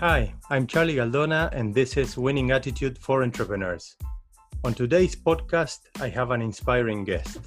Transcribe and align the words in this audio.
Hi, 0.00 0.34
I'm 0.50 0.66
Charlie 0.66 0.96
Galdona, 0.96 1.50
and 1.54 1.74
this 1.74 1.96
is 1.96 2.18
Winning 2.18 2.50
Attitude 2.50 2.98
for 2.98 3.22
Entrepreneurs. 3.22 3.96
On 4.62 4.74
today's 4.74 5.16
podcast, 5.16 5.78
I 6.02 6.10
have 6.10 6.32
an 6.32 6.42
inspiring 6.42 7.02
guest. 7.02 7.38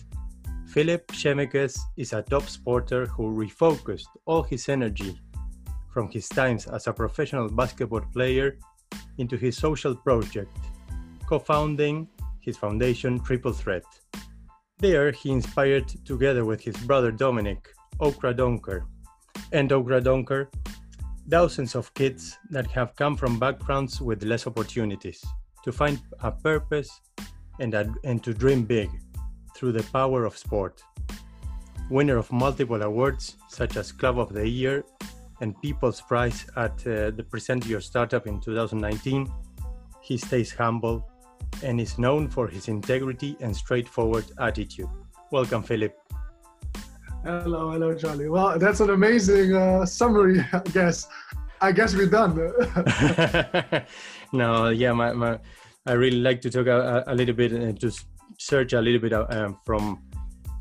Philip 0.65 1.05
Shemekes 1.09 1.77
is 1.95 2.11
a 2.11 2.23
top 2.23 2.41
sporter 2.45 3.07
who 3.07 3.35
refocused 3.37 4.07
all 4.25 4.41
his 4.41 4.67
energy 4.67 5.21
from 5.93 6.09
his 6.09 6.27
times 6.27 6.65
as 6.65 6.87
a 6.87 6.91
professional 6.91 7.49
basketball 7.49 8.01
player 8.11 8.57
into 9.19 9.37
his 9.37 9.55
social 9.55 9.93
project, 9.95 10.57
co 11.27 11.37
founding 11.37 12.07
his 12.41 12.57
foundation 12.57 13.19
Triple 13.19 13.53
Threat. 13.53 13.83
There, 14.79 15.11
he 15.11 15.29
inspired, 15.29 15.87
together 16.03 16.45
with 16.45 16.61
his 16.61 16.77
brother 16.77 17.11
Dominic, 17.11 17.69
Okra 17.99 18.33
Donker, 18.33 18.87
and 19.51 19.71
Okra 19.71 20.01
Donker, 20.01 20.47
thousands 21.29 21.75
of 21.75 21.93
kids 21.93 22.37
that 22.49 22.65
have 22.71 22.95
come 22.95 23.15
from 23.15 23.37
backgrounds 23.37 24.01
with 24.01 24.23
less 24.23 24.47
opportunities 24.47 25.23
to 25.63 25.71
find 25.71 25.99
a 26.21 26.31
purpose 26.31 27.01
and, 27.59 27.73
a, 27.73 27.93
and 28.03 28.23
to 28.23 28.33
dream 28.33 28.63
big 28.63 28.89
through 29.55 29.71
the 29.71 29.83
power 29.91 30.25
of 30.25 30.37
sport. 30.37 30.81
Winner 31.89 32.17
of 32.17 32.31
multiple 32.31 32.81
awards 32.81 33.37
such 33.47 33.77
as 33.77 33.91
Club 33.91 34.17
of 34.19 34.33
the 34.33 34.47
Year 34.47 34.83
and 35.41 35.59
People's 35.61 36.01
Prize 36.01 36.45
at 36.55 36.71
uh, 36.87 37.11
the 37.11 37.25
Present 37.29 37.65
Your 37.65 37.81
Startup 37.81 38.25
in 38.25 38.39
2019, 38.39 39.31
he 40.01 40.17
stays 40.17 40.51
humble 40.51 41.07
and 41.63 41.79
is 41.79 41.97
known 41.99 42.27
for 42.27 42.47
his 42.47 42.67
integrity 42.67 43.35
and 43.39 43.55
straightforward 43.55 44.25
attitude. 44.39 44.89
Welcome, 45.31 45.63
Philip. 45.63 45.98
Hello, 47.29 47.69
hello, 47.69 47.93
Charlie. 47.93 48.27
Well, 48.27 48.57
that's 48.57 48.79
an 48.79 48.89
amazing 48.89 49.55
uh, 49.55 49.85
summary, 49.85 50.39
I 50.51 50.61
guess. 50.73 51.07
I 51.61 51.71
guess 51.71 51.93
we're 51.93 52.07
done. 52.07 52.35
no, 54.33 54.69
yeah, 54.69 54.93
my, 54.93 55.13
my, 55.13 55.37
I 55.85 55.93
really 55.93 56.21
like 56.21 56.41
to 56.41 56.49
talk 56.49 56.65
a, 56.65 57.03
a 57.05 57.13
little 57.13 57.35
bit 57.35 57.51
and 57.51 57.79
to 57.81 57.91
search 58.39 58.73
a 58.73 58.81
little 58.81 58.99
bit 58.99 59.13
uh, 59.13 59.51
from 59.63 60.01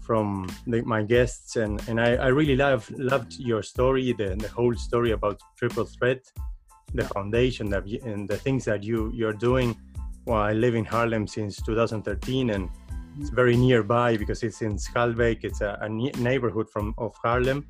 from 0.02 0.46
the, 0.66 0.82
my 0.82 1.02
guests, 1.02 1.56
and 1.56 1.80
and 1.88 1.98
I, 1.98 2.16
I 2.16 2.26
really 2.26 2.54
love 2.54 2.90
loved 2.98 3.38
your 3.38 3.62
story, 3.62 4.12
the 4.12 4.36
the 4.36 4.48
whole 4.48 4.74
story 4.74 5.12
about 5.12 5.40
Triple 5.56 5.86
Threat, 5.86 6.20
the 6.92 7.04
foundation 7.04 7.70
that 7.70 7.88
you, 7.88 7.98
and 8.04 8.28
the 8.28 8.36
things 8.36 8.66
that 8.66 8.82
you 8.82 9.10
you're 9.14 9.38
doing. 9.48 9.74
Well, 10.26 10.42
I 10.42 10.52
live 10.52 10.74
in 10.74 10.84
Haarlem 10.84 11.26
since 11.26 11.62
2013, 11.62 12.50
and 12.50 12.68
it's 13.18 13.30
very 13.30 13.56
nearby 13.56 14.16
because 14.16 14.42
it's 14.42 14.62
in 14.62 14.76
Schalkwijk. 14.76 15.40
It's 15.42 15.60
a, 15.60 15.78
a 15.80 15.88
neighborhood 15.88 16.68
from 16.70 16.94
of 16.98 17.14
Haarlem. 17.24 17.64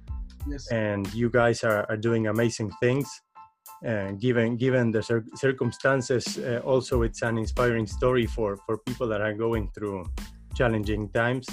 Yes. 0.46 0.70
And 0.70 1.12
you 1.14 1.30
guys 1.30 1.64
are, 1.64 1.86
are 1.88 1.96
doing 1.96 2.26
amazing 2.26 2.70
things. 2.80 3.08
And 3.82 4.20
given 4.20 4.56
given 4.56 4.90
the 4.90 5.02
cir- 5.02 5.24
circumstances, 5.34 6.38
uh, 6.38 6.60
also 6.64 7.02
it's 7.02 7.22
an 7.22 7.38
inspiring 7.38 7.86
story 7.86 8.26
for 8.26 8.56
for 8.66 8.78
people 8.78 9.06
that 9.08 9.20
are 9.20 9.34
going 9.34 9.70
through 9.74 10.04
challenging 10.54 11.10
times. 11.10 11.46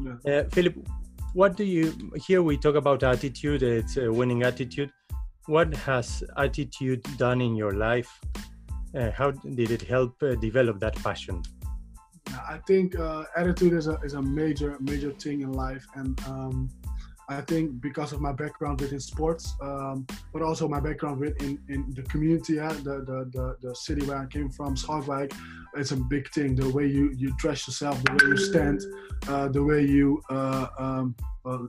Yeah. 0.00 0.40
Uh, 0.40 0.44
Philip, 0.50 0.76
what 1.34 1.56
do 1.56 1.64
you? 1.64 1.92
Here 2.26 2.42
we 2.42 2.56
talk 2.56 2.74
about 2.74 3.02
attitude. 3.02 3.62
It's 3.62 3.98
a 3.98 4.10
winning 4.10 4.42
attitude. 4.44 4.90
What 5.46 5.74
has 5.74 6.24
attitude 6.38 7.02
done 7.18 7.40
in 7.42 7.54
your 7.54 7.72
life? 7.72 8.10
Uh, 8.96 9.10
how 9.10 9.30
did 9.30 9.70
it 9.70 9.82
help 9.82 10.22
uh, 10.22 10.34
develop 10.36 10.78
that 10.80 10.94
passion? 11.02 11.42
I 12.48 12.58
think 12.66 12.98
uh, 12.98 13.24
attitude 13.36 13.72
is 13.72 13.86
a 13.86 13.98
is 14.02 14.14
a 14.14 14.22
major 14.22 14.76
major 14.80 15.12
thing 15.12 15.42
in 15.42 15.52
life, 15.52 15.86
and 15.94 16.18
um, 16.26 16.70
I 17.28 17.40
think 17.40 17.80
because 17.80 18.12
of 18.12 18.20
my 18.20 18.32
background 18.32 18.80
within 18.80 19.00
sports, 19.00 19.54
um, 19.60 20.06
but 20.32 20.42
also 20.42 20.68
my 20.68 20.80
background 20.80 21.20
within 21.20 21.58
in 21.68 21.92
the 21.94 22.02
community, 22.02 22.54
yeah, 22.54 22.72
the, 22.72 22.96
the, 23.08 23.30
the 23.32 23.56
the 23.60 23.74
city 23.74 24.04
where 24.06 24.18
I 24.18 24.26
came 24.26 24.50
from, 24.50 24.74
Schalkwijk, 24.74 25.32
it's 25.76 25.92
a 25.92 25.96
big 25.96 26.30
thing. 26.30 26.54
The 26.54 26.68
way 26.70 26.86
you 26.86 27.12
you 27.16 27.34
dress 27.38 27.66
yourself, 27.66 28.02
the 28.04 28.12
way 28.12 28.30
you 28.30 28.36
stand, 28.36 28.82
uh, 29.28 29.48
the 29.48 29.62
way 29.62 29.84
you 29.84 30.22
uh, 30.30 30.66
um, 30.78 31.14
well, 31.44 31.68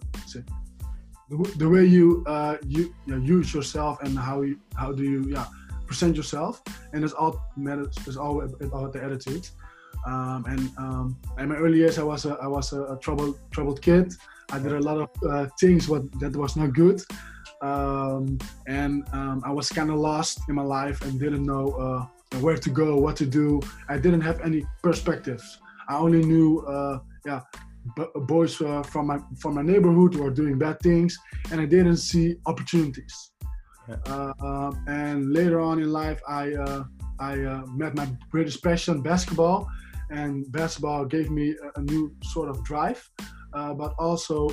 the, 1.29 1.53
the 1.57 1.69
way 1.69 1.85
you 1.85 2.23
uh, 2.27 2.57
you, 2.65 2.93
you 3.05 3.21
use 3.21 3.53
yourself, 3.53 4.01
and 4.01 4.17
how 4.17 4.41
you 4.41 4.59
how 4.75 4.91
do 4.91 5.03
you 5.03 5.29
yeah 5.29 5.45
present 5.85 6.15
yourself, 6.15 6.61
and 6.93 7.03
it's 7.03 7.13
all 7.13 7.39
matters. 7.55 7.95
It's 8.07 8.17
all 8.17 8.41
about 8.41 8.93
the 8.93 9.03
attitude. 9.03 9.47
Um, 10.05 10.45
and 10.47 10.77
um, 10.77 11.17
in 11.39 11.49
my 11.49 11.55
early 11.55 11.77
years, 11.77 11.97
I 11.97 12.03
was 12.03 12.25
a 12.25 12.37
I 12.41 12.47
was 12.47 12.73
a, 12.73 12.83
a 12.83 12.99
troubled 12.99 13.39
troubled 13.51 13.81
kid. 13.81 14.13
I 14.51 14.59
did 14.59 14.73
a 14.73 14.79
lot 14.79 14.97
of 14.97 15.09
uh, 15.29 15.47
things 15.59 15.87
what 15.87 16.03
that 16.19 16.35
was 16.35 16.55
not 16.55 16.73
good, 16.73 17.01
um, 17.61 18.37
and 18.67 19.03
um, 19.13 19.41
I 19.45 19.51
was 19.51 19.69
kind 19.69 19.89
of 19.89 19.97
lost 19.97 20.41
in 20.49 20.55
my 20.55 20.63
life 20.63 21.01
and 21.03 21.19
didn't 21.19 21.45
know 21.45 21.71
uh, 21.71 22.37
where 22.39 22.57
to 22.57 22.69
go, 22.69 22.97
what 22.97 23.15
to 23.17 23.25
do. 23.25 23.61
I 23.87 23.97
didn't 23.97 24.21
have 24.21 24.41
any 24.41 24.65
perspectives. 24.81 25.59
I 25.87 25.95
only 25.97 26.23
knew, 26.23 26.59
uh, 26.67 26.99
yeah, 27.25 27.41
b- 27.95 28.11
boys 28.27 28.61
uh, 28.61 28.83
from 28.83 29.07
my 29.07 29.19
from 29.39 29.55
my 29.55 29.61
neighborhood 29.61 30.15
were 30.15 30.31
doing 30.31 30.57
bad 30.57 30.79
things, 30.81 31.17
and 31.51 31.61
I 31.61 31.65
didn't 31.65 31.97
see 31.97 32.35
opportunities. 32.45 33.31
Yeah. 33.87 33.95
Uh, 34.05 34.33
um, 34.41 34.83
and 34.87 35.33
later 35.33 35.59
on 35.61 35.79
in 35.79 35.91
life, 35.91 36.21
I 36.27 36.53
uh, 36.53 36.83
I 37.19 37.35
met 37.73 37.95
my 37.95 38.07
greatest 38.31 38.61
passion, 38.61 39.01
basketball, 39.01 39.69
and 40.13 40.49
basketball 40.51 41.05
gave 41.05 41.29
me 41.29 41.55
a, 41.65 41.79
a 41.79 41.81
new 41.83 42.15
sort 42.23 42.49
of 42.49 42.63
drive 42.63 42.99
uh, 43.53 43.73
but 43.73 43.93
also 43.99 44.49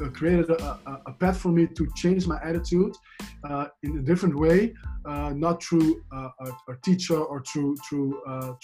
uh, 0.00 0.08
created 0.08 0.48
a, 0.50 0.80
a, 1.06 1.12
path 1.20 1.36
for 1.36 1.50
me 1.50 1.66
to 1.66 1.86
change 1.94 2.26
my 2.26 2.40
attitude 2.42 2.94
uh, 3.48 3.66
in 3.82 3.98
a 3.98 4.02
different 4.02 4.34
way, 4.34 4.72
not 5.34 5.62
through 5.62 6.02
a, 6.12 6.30
a, 6.72 6.76
teacher 6.82 7.18
or 7.18 7.42
through 7.42 7.76
through 7.86 8.10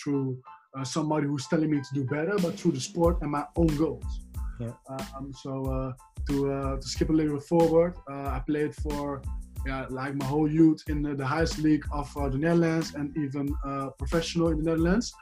through 0.03 0.39
somebody 0.85 1.27
who's 1.27 1.47
telling 1.49 1.71
me 1.71 1.81
to 1.81 1.95
do 1.95 2.05
better, 2.05 2.37
but 2.39 2.59
through 2.59 2.73
the 2.73 2.81
sport 2.81 3.19
and 3.21 3.31
my 3.31 3.45
own 3.57 3.67
goals. 3.77 4.21
Yeah. 4.59 4.73
Um, 5.17 5.33
so 5.43 5.93
to 6.29 6.79
to 6.81 6.89
skip 6.89 7.11
a 7.11 7.13
little 7.13 7.41
forward, 7.41 7.95
I 8.09 8.41
played 8.47 8.75
for 8.75 9.21
yeah, 9.67 9.87
like 9.91 10.15
my 10.15 10.25
whole 10.25 10.51
youth 10.51 10.83
in 10.89 11.03
the, 11.03 11.15
the 11.15 11.27
highest 11.27 11.59
league 11.59 11.85
of 11.93 12.09
uh, 12.17 12.29
the 12.29 12.39
Netherlands 12.39 12.95
and 12.95 13.15
even 13.17 13.55
uh, 13.67 13.91
professional 13.99 14.49
in 14.49 14.59
the 14.59 14.71
Netherlands. 14.71 15.13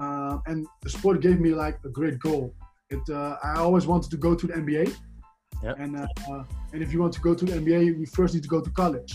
Uh, 0.00 0.38
and 0.46 0.66
the 0.82 0.90
sport 0.90 1.20
gave 1.20 1.38
me 1.40 1.50
like 1.50 1.78
a 1.84 1.88
great 1.88 2.18
goal 2.18 2.54
it 2.90 3.08
uh, 3.08 3.36
I 3.42 3.58
always 3.58 3.86
wanted 3.86 4.10
to 4.10 4.16
go 4.16 4.34
to 4.34 4.46
the 4.46 4.52
NBA. 4.54 4.94
Yeah. 5.62 5.74
And 5.78 5.96
uh, 5.96 6.44
and 6.72 6.82
if 6.82 6.92
you 6.92 7.00
want 7.00 7.12
to 7.14 7.20
go 7.20 7.34
to 7.34 7.44
the 7.44 7.52
NBA, 7.52 7.98
you 7.98 8.06
first 8.06 8.34
need 8.34 8.42
to 8.42 8.48
go 8.48 8.60
to 8.60 8.70
college. 8.70 9.14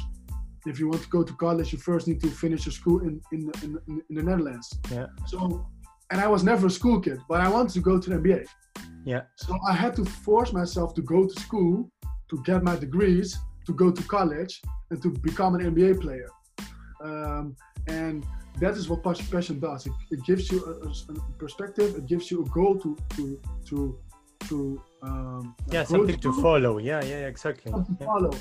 If 0.66 0.80
you 0.80 0.88
want 0.90 1.04
to 1.04 1.10
go 1.10 1.24
to 1.24 1.34
college, 1.34 1.72
you 1.74 1.80
first 1.80 2.08
need 2.08 2.22
to 2.22 2.30
finish 2.30 2.66
your 2.66 2.74
school 2.74 3.02
in 3.02 3.22
in 3.32 3.52
in, 3.64 3.80
in 4.10 4.16
the 4.16 4.24
Netherlands. 4.24 4.68
Yeah. 4.92 5.08
So, 5.28 5.68
and 6.12 6.22
I 6.22 6.28
was 6.28 6.44
never 6.44 6.68
a 6.68 6.70
school 6.70 7.00
kid, 7.00 7.20
but 7.28 7.42
I 7.42 7.50
wanted 7.50 7.74
to 7.74 7.82
go 7.82 8.00
to 8.00 8.10
the 8.10 8.18
NBA. 8.18 8.46
Yeah. 9.06 9.24
So 9.36 9.58
I 9.68 9.74
had 9.74 9.96
to 9.98 10.06
force 10.06 10.52
myself 10.54 10.94
to 10.96 11.02
go 11.02 11.28
to 11.28 11.42
school 11.42 11.90
to 12.30 12.42
get 12.44 12.64
my 12.64 12.76
degrees, 12.76 13.38
to 13.68 13.74
go 13.74 13.92
to 13.92 14.04
college, 14.04 14.62
and 14.90 15.02
to 15.04 15.10
become 15.10 15.56
an 15.56 15.62
NBA 15.74 16.02
player. 16.02 16.30
Um, 17.04 17.56
and 17.88 18.26
that 18.60 18.74
is 18.78 18.90
what 18.90 19.04
passion 19.04 19.60
does. 19.60 19.86
It, 19.86 19.94
it 20.12 20.24
gives 20.24 20.52
you 20.52 20.64
a, 20.66 21.12
a, 21.12 21.16
perspective. 21.38 21.96
It 21.96 22.06
gives 22.06 22.32
you 22.32 22.44
a 22.44 22.50
goal 22.50 22.80
to 22.80 22.98
to 23.16 23.40
to 23.70 24.00
to 24.48 24.82
um, 25.02 25.56
yeah 25.72 25.84
something 25.84 26.20
to, 26.20 26.34
follow. 26.42 26.78
Yeah, 26.78 27.04
yeah, 27.04 27.28
exactly. 27.28 27.72
Something 27.72 27.98
yeah. 28.00 28.06
follow. 28.06 28.32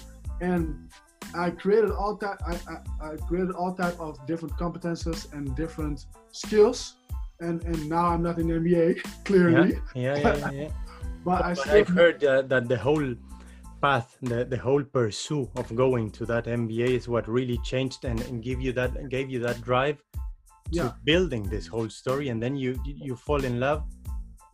And 0.41 0.91
I 1.34 1.50
created 1.50 1.91
all 1.91 2.16
type. 2.16 2.38
I, 2.47 2.54
I, 2.72 3.12
I, 3.12 3.16
created 3.28 3.52
all 3.52 3.75
type 3.75 3.98
of 3.98 4.25
different 4.26 4.56
competences 4.56 5.32
and 5.32 5.54
different 5.56 6.06
skills. 6.32 6.96
And 7.41 7.62
and 7.64 7.88
now 7.88 8.06
I'm 8.06 8.22
not 8.22 8.38
in 8.38 8.48
the 8.48 8.54
NBA 8.54 9.02
clearly. 9.25 9.81
Yeah, 9.94 10.16
yeah, 10.16 10.16
yeah. 10.16 10.36
yeah, 10.36 10.50
yeah. 10.50 10.69
but, 11.25 11.38
but, 11.38 11.44
I 11.44 11.54
but 11.54 11.69
I've 11.69 11.88
heard 11.88 12.25
uh, 12.25 12.42
that 12.42 12.69
the 12.69 12.78
whole 12.78 13.14
path, 13.84 14.08
the, 14.22 14.38
the 14.54 14.60
whole 14.66 14.82
pursuit 14.82 15.48
of 15.60 15.66
going 15.84 16.06
to 16.16 16.22
that 16.32 16.44
NBA 16.46 16.88
is 17.00 17.06
what 17.14 17.25
really 17.28 17.58
changed 17.70 18.04
and, 18.10 18.19
and 18.28 18.42
give 18.48 18.58
you 18.64 18.72
that 18.81 18.92
gave 19.14 19.28
you 19.34 19.40
that 19.46 19.58
drive 19.70 19.98
to 20.78 20.84
Yeah. 20.84 20.92
building 21.10 21.42
this 21.54 21.66
whole 21.72 21.90
story, 22.02 22.26
and 22.32 22.38
then 22.44 22.54
you 22.62 22.70
you 23.08 23.14
fall 23.26 23.42
in 23.50 23.54
love 23.66 23.81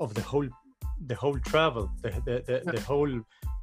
of 0.05 0.09
the 0.19 0.25
whole 0.31 0.49
the 1.11 1.17
whole 1.23 1.39
travel, 1.53 1.85
the 2.03 2.11
the, 2.27 2.37
the, 2.49 2.57
the 2.75 2.81
whole 2.91 3.15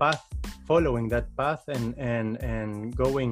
path, 0.01 0.23
following 0.71 1.05
that 1.13 1.25
path, 1.41 1.63
and 1.67 1.85
and 2.15 2.27
and 2.53 2.95
going 2.95 3.31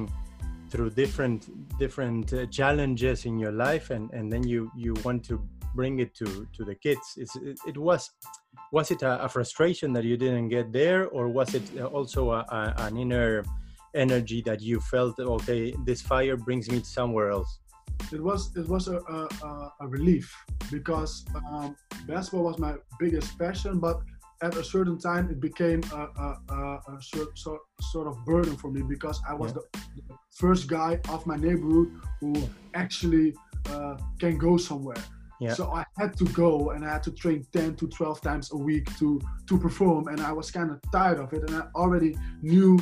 through 0.70 0.90
different 1.02 1.40
different 1.78 2.32
uh, 2.32 2.38
challenges 2.58 3.18
in 3.24 3.34
your 3.44 3.54
life, 3.66 3.86
and 3.96 4.04
and 4.16 4.30
then 4.32 4.42
you 4.52 4.60
you 4.84 4.92
want 5.06 5.20
to 5.30 5.34
bring 5.80 5.94
it 6.04 6.10
to 6.20 6.26
to 6.56 6.64
the 6.64 6.74
kids. 6.74 7.06
It's, 7.16 7.34
it, 7.36 7.58
it 7.70 7.76
was 7.88 8.02
was 8.72 8.90
it 8.90 9.02
a, 9.02 9.12
a 9.26 9.28
frustration 9.28 9.92
that 9.96 10.04
you 10.10 10.16
didn't 10.16 10.48
get 10.48 10.72
there, 10.72 11.02
or 11.16 11.28
was 11.28 11.54
it 11.54 11.66
also 11.96 12.20
a, 12.32 12.40
a, 12.58 12.60
an 12.86 12.96
inner 12.96 13.44
energy 13.94 14.42
that 14.48 14.60
you 14.60 14.78
felt 14.92 15.18
okay 15.18 15.62
this 15.88 16.02
fire 16.02 16.36
brings 16.36 16.68
me 16.70 16.78
somewhere 16.82 17.30
else 17.30 17.60
it 18.12 18.22
was 18.22 18.54
it 18.56 18.68
was 18.68 18.88
a, 18.88 18.98
a, 18.98 19.72
a 19.80 19.86
relief 19.88 20.26
because 20.70 21.24
um, 21.50 21.76
basketball 22.06 22.44
was 22.44 22.58
my 22.58 22.74
biggest 23.00 23.38
passion, 23.38 23.78
but 23.80 24.00
at 24.42 24.54
a 24.56 24.64
certain 24.64 24.98
time 24.98 25.30
it 25.30 25.40
became 25.40 25.80
a, 25.92 26.02
a, 26.26 26.28
a, 26.50 26.60
a 26.92 27.02
sort, 27.02 27.38
sort, 27.38 27.60
sort 27.80 28.06
of 28.06 28.14
burden 28.24 28.54
for 28.56 28.70
me 28.70 28.82
because 28.82 29.20
I 29.26 29.34
was 29.34 29.52
Yeah. 29.52 29.60
the, 29.72 29.80
the 30.08 30.14
first 30.30 30.68
guy 30.68 31.00
of 31.08 31.26
my 31.26 31.36
neighborhood 31.36 31.88
who 32.20 32.34
actually 32.74 33.34
uh, 33.70 33.96
can 34.20 34.36
go 34.38 34.56
somewhere. 34.56 35.02
Yeah. 35.40 35.54
So 35.54 35.70
I 35.70 35.84
had 35.98 36.16
to 36.16 36.24
go 36.26 36.70
and 36.70 36.84
I 36.84 36.92
had 36.94 37.02
to 37.04 37.12
train 37.12 37.46
10 37.52 37.76
to 37.76 37.86
12 37.88 38.20
times 38.22 38.52
a 38.52 38.56
week 38.56 38.86
to 38.98 39.20
to 39.48 39.58
perform, 39.58 40.08
and 40.08 40.20
I 40.20 40.32
was 40.32 40.50
kind 40.50 40.70
of 40.70 40.80
tired 40.90 41.18
of 41.18 41.32
it, 41.32 41.42
and 41.48 41.54
I 41.62 41.66
already 41.74 42.16
knew, 42.42 42.78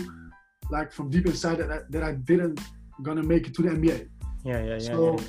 like 0.71 0.93
from 0.93 1.11
deep 1.11 1.27
inside, 1.27 1.59
that 1.59 1.71
I, 1.71 1.79
that 1.91 2.03
I 2.03 2.13
didn't 2.13 2.61
gonna 3.03 3.23
make 3.23 3.47
it 3.49 3.55
to 3.55 3.63
the 3.63 3.71
NBA 3.71 4.09
Yeah, 4.45 4.61
yeah, 4.63 4.75
yeah. 4.75 4.79
so 4.79 5.17
yeah. 5.19 5.25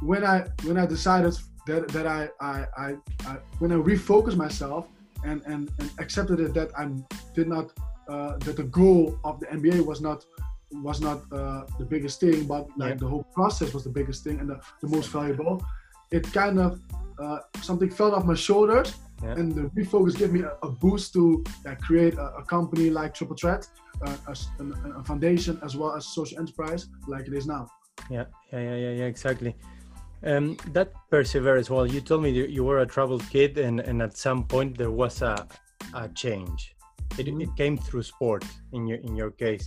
when 0.00 0.24
I 0.24 0.46
when 0.66 0.76
I 0.78 0.86
decided 0.86 1.34
that 1.66 1.88
that 1.88 2.06
I 2.06 2.28
I, 2.40 2.66
I, 2.84 2.88
I 3.30 3.32
when 3.58 3.70
I 3.72 3.76
refocused 3.76 4.36
myself 4.36 4.88
and, 5.24 5.42
and 5.52 5.70
and 5.78 5.90
accepted 5.98 6.40
it 6.40 6.54
that 6.54 6.70
I 6.78 6.84
did 7.34 7.48
not 7.54 7.66
uh, 8.08 8.32
that 8.44 8.56
the 8.56 8.68
goal 8.80 9.18
of 9.24 9.38
the 9.40 9.46
NBA 9.46 9.84
was 9.84 10.00
not 10.00 10.24
was 10.88 11.00
not 11.00 11.18
uh, 11.30 11.62
the 11.78 11.84
biggest 11.94 12.20
thing, 12.20 12.46
but 12.46 12.66
like 12.76 12.90
Yeah. 12.94 13.02
the 13.04 13.08
whole 13.12 13.24
process 13.38 13.72
was 13.74 13.84
the 13.84 13.94
biggest 13.98 14.24
thing 14.24 14.40
and 14.40 14.48
the, 14.52 14.58
the 14.82 14.88
most 14.88 15.08
valuable. 15.10 15.62
It 16.10 16.24
kind 16.32 16.58
of 16.58 16.80
uh, 17.18 17.38
something 17.62 17.90
fell 17.90 18.14
off 18.14 18.24
my 18.24 18.34
shoulders, 18.34 18.94
Yeah. 19.22 19.38
and 19.40 19.54
the 19.54 19.64
refocus 19.78 20.14
gave 20.18 20.32
me 20.32 20.40
a, 20.40 20.52
a 20.62 20.70
boost 20.82 21.12
to 21.14 21.22
uh, 21.66 21.74
create 21.86 22.14
a, 22.18 22.26
a 22.42 22.44
company 22.44 22.90
like 22.90 23.14
Triple 23.14 23.36
Threat, 23.36 23.62
uh, 24.06 24.16
a, 24.32 24.34
a 25.00 25.02
foundation 25.04 25.58
as 25.62 25.76
well 25.76 25.92
as 25.96 26.02
social 26.06 26.38
enterprise 26.38 26.82
like 27.06 27.24
it 27.30 27.34
is 27.34 27.46
now. 27.46 27.66
yeah 28.10 28.26
yeah 28.52 28.60
yeah 28.68 28.76
yeah, 28.84 28.94
yeah 29.00 29.08
exactly 29.14 29.52
um 30.30 30.46
that 30.76 30.88
perseverance 31.10 31.68
well 31.74 31.86
you 31.94 32.00
told 32.00 32.20
me 32.24 32.30
you, 32.38 32.44
you 32.56 32.62
were 32.68 32.80
a 32.86 32.86
troubled 32.94 33.22
kid 33.34 33.56
and 33.66 33.76
and 33.88 34.02
at 34.02 34.16
some 34.26 34.40
point 34.54 34.70
there 34.80 34.90
was 35.02 35.22
a 35.22 35.34
a 35.94 36.08
change 36.22 36.60
it, 37.20 37.26
Mhm. 37.26 37.42
it 37.44 37.50
came 37.56 37.76
through 37.86 38.02
sport 38.14 38.42
in 38.76 38.82
your 38.90 38.98
in 39.08 39.12
your 39.20 39.30
case 39.44 39.66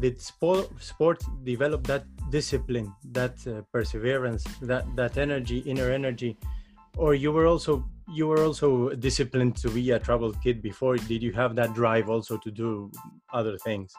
did 0.00 0.20
sport 0.20 0.68
sport 0.80 1.22
develop 1.44 1.86
that 1.86 2.04
discipline 2.30 2.92
that 3.12 3.34
uh, 3.46 3.62
perseverance 3.72 4.44
that 4.62 4.84
that 4.96 5.16
energy 5.16 5.58
inner 5.58 5.90
energy 5.90 6.36
or 6.96 7.14
you 7.14 7.32
were 7.32 7.46
also 7.46 7.84
you 8.08 8.26
were 8.26 8.42
also 8.42 8.90
disciplined 8.90 9.56
to 9.56 9.68
be 9.70 9.90
a 9.90 9.98
troubled 9.98 10.40
kid 10.42 10.62
before 10.62 10.96
did 10.96 11.22
you 11.22 11.32
have 11.32 11.54
that 11.54 11.72
drive 11.74 12.08
also 12.08 12.36
to 12.38 12.50
do 12.50 12.90
other 13.32 13.56
things 13.58 13.92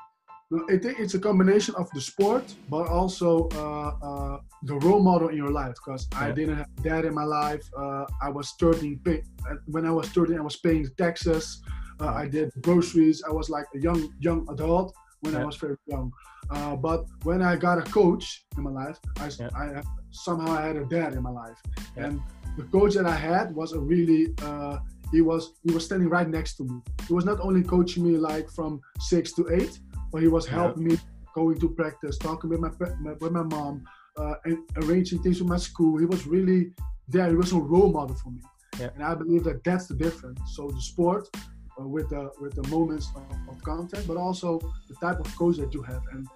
I 0.69 0.77
think 0.77 0.99
it's 0.99 1.13
a 1.13 1.19
combination 1.19 1.75
of 1.75 1.91
the 1.91 1.99
sport, 1.99 2.55
but 2.69 2.87
also 2.87 3.49
uh, 3.49 3.91
uh, 4.01 4.39
the 4.63 4.75
role 4.75 5.03
model 5.03 5.27
in 5.27 5.35
your 5.35 5.51
life. 5.51 5.75
Because 5.75 6.07
I 6.15 6.31
didn't 6.31 6.55
have 6.55 6.69
dad 6.81 7.03
in 7.03 7.13
my 7.13 7.25
life. 7.25 7.69
Uh, 7.77 8.05
I 8.21 8.29
was 8.29 8.53
13. 8.57 9.01
Pay, 9.03 9.23
uh, 9.49 9.55
when 9.65 9.85
I 9.85 9.91
was 9.91 10.07
13, 10.07 10.37
I 10.37 10.41
was 10.41 10.55
paying 10.55 10.87
taxes. 10.97 11.61
Uh, 11.99 12.13
I 12.13 12.29
did 12.29 12.53
groceries. 12.61 13.21
I 13.27 13.31
was 13.33 13.49
like 13.49 13.65
a 13.75 13.79
young 13.79 14.13
young 14.21 14.47
adult 14.49 14.95
when 15.21 15.35
I 15.35 15.43
was 15.45 15.55
very 15.57 15.77
young. 15.87 16.11
Uh, 16.49 16.75
but 16.75 17.05
when 17.23 17.41
I 17.41 17.55
got 17.55 17.77
a 17.77 17.85
coach 17.99 18.45
in 18.57 18.63
my 18.63 18.71
life, 18.71 18.97
I, 19.19 19.29
Yeah. 19.39 19.49
I 19.55 19.81
somehow 20.11 20.51
I 20.59 20.61
had 20.67 20.77
a 20.77 20.85
dad 20.85 21.13
in 21.13 21.21
my 21.23 21.29
life, 21.43 21.59
Yeah. 21.95 22.05
and 22.05 22.21
the 22.57 22.63
coach 22.75 22.93
that 22.95 23.05
I 23.05 23.15
had 23.15 23.53
was 23.55 23.73
a 23.73 23.79
really. 23.79 24.33
Uh, 24.41 24.77
he 25.11 25.21
was 25.21 25.43
he 25.63 25.71
was 25.73 25.85
standing 25.85 26.09
right 26.09 26.29
next 26.37 26.51
to 26.57 26.63
me. 26.69 26.75
He 27.07 27.13
was 27.13 27.25
not 27.31 27.39
only 27.47 27.63
coaching 27.63 28.03
me 28.07 28.17
like 28.17 28.47
from 28.57 28.71
six 28.99 29.23
to 29.37 29.41
eight, 29.57 29.73
but 30.11 30.21
he 30.21 30.27
was 30.27 30.45
Yeah. 30.45 30.55
helping 30.59 30.83
me 30.89 30.95
going 31.33 31.57
to 31.63 31.69
practice, 31.69 32.17
talking 32.17 32.49
with 32.49 32.59
my, 32.65 32.71
my 33.05 33.13
with 33.21 33.31
my 33.39 33.43
mom, 33.55 33.73
uh, 34.21 34.35
and 34.45 34.57
arranging 34.81 35.19
things 35.23 35.39
with 35.41 35.49
my 35.55 35.61
school. 35.69 35.93
He 36.03 36.05
was 36.05 36.21
really 36.27 36.73
there. 37.07 37.29
He 37.29 37.35
was 37.35 37.51
a 37.53 37.59
role 37.73 37.91
model 37.97 38.15
for 38.23 38.31
me, 38.31 38.41
Yeah. 38.79 38.89
and 38.95 39.01
I 39.11 39.13
believe 39.15 39.43
that 39.45 39.63
that's 39.63 39.85
the 39.87 39.95
difference. 40.05 40.39
So 40.55 40.61
the 40.77 40.81
sport, 40.91 41.23
uh, 41.33 41.39
with 41.79 42.09
the 42.09 42.31
with 42.39 42.53
the 42.55 42.67
moments 42.69 43.11
of, 43.15 43.23
of 43.49 43.63
contact, 43.63 44.07
but 44.07 44.17
also 44.17 44.59
the 44.89 44.95
type 44.95 45.19
of 45.19 45.27
coach 45.37 45.57
that 45.57 45.73
you 45.73 45.81
have, 45.83 46.01
and 46.11 46.27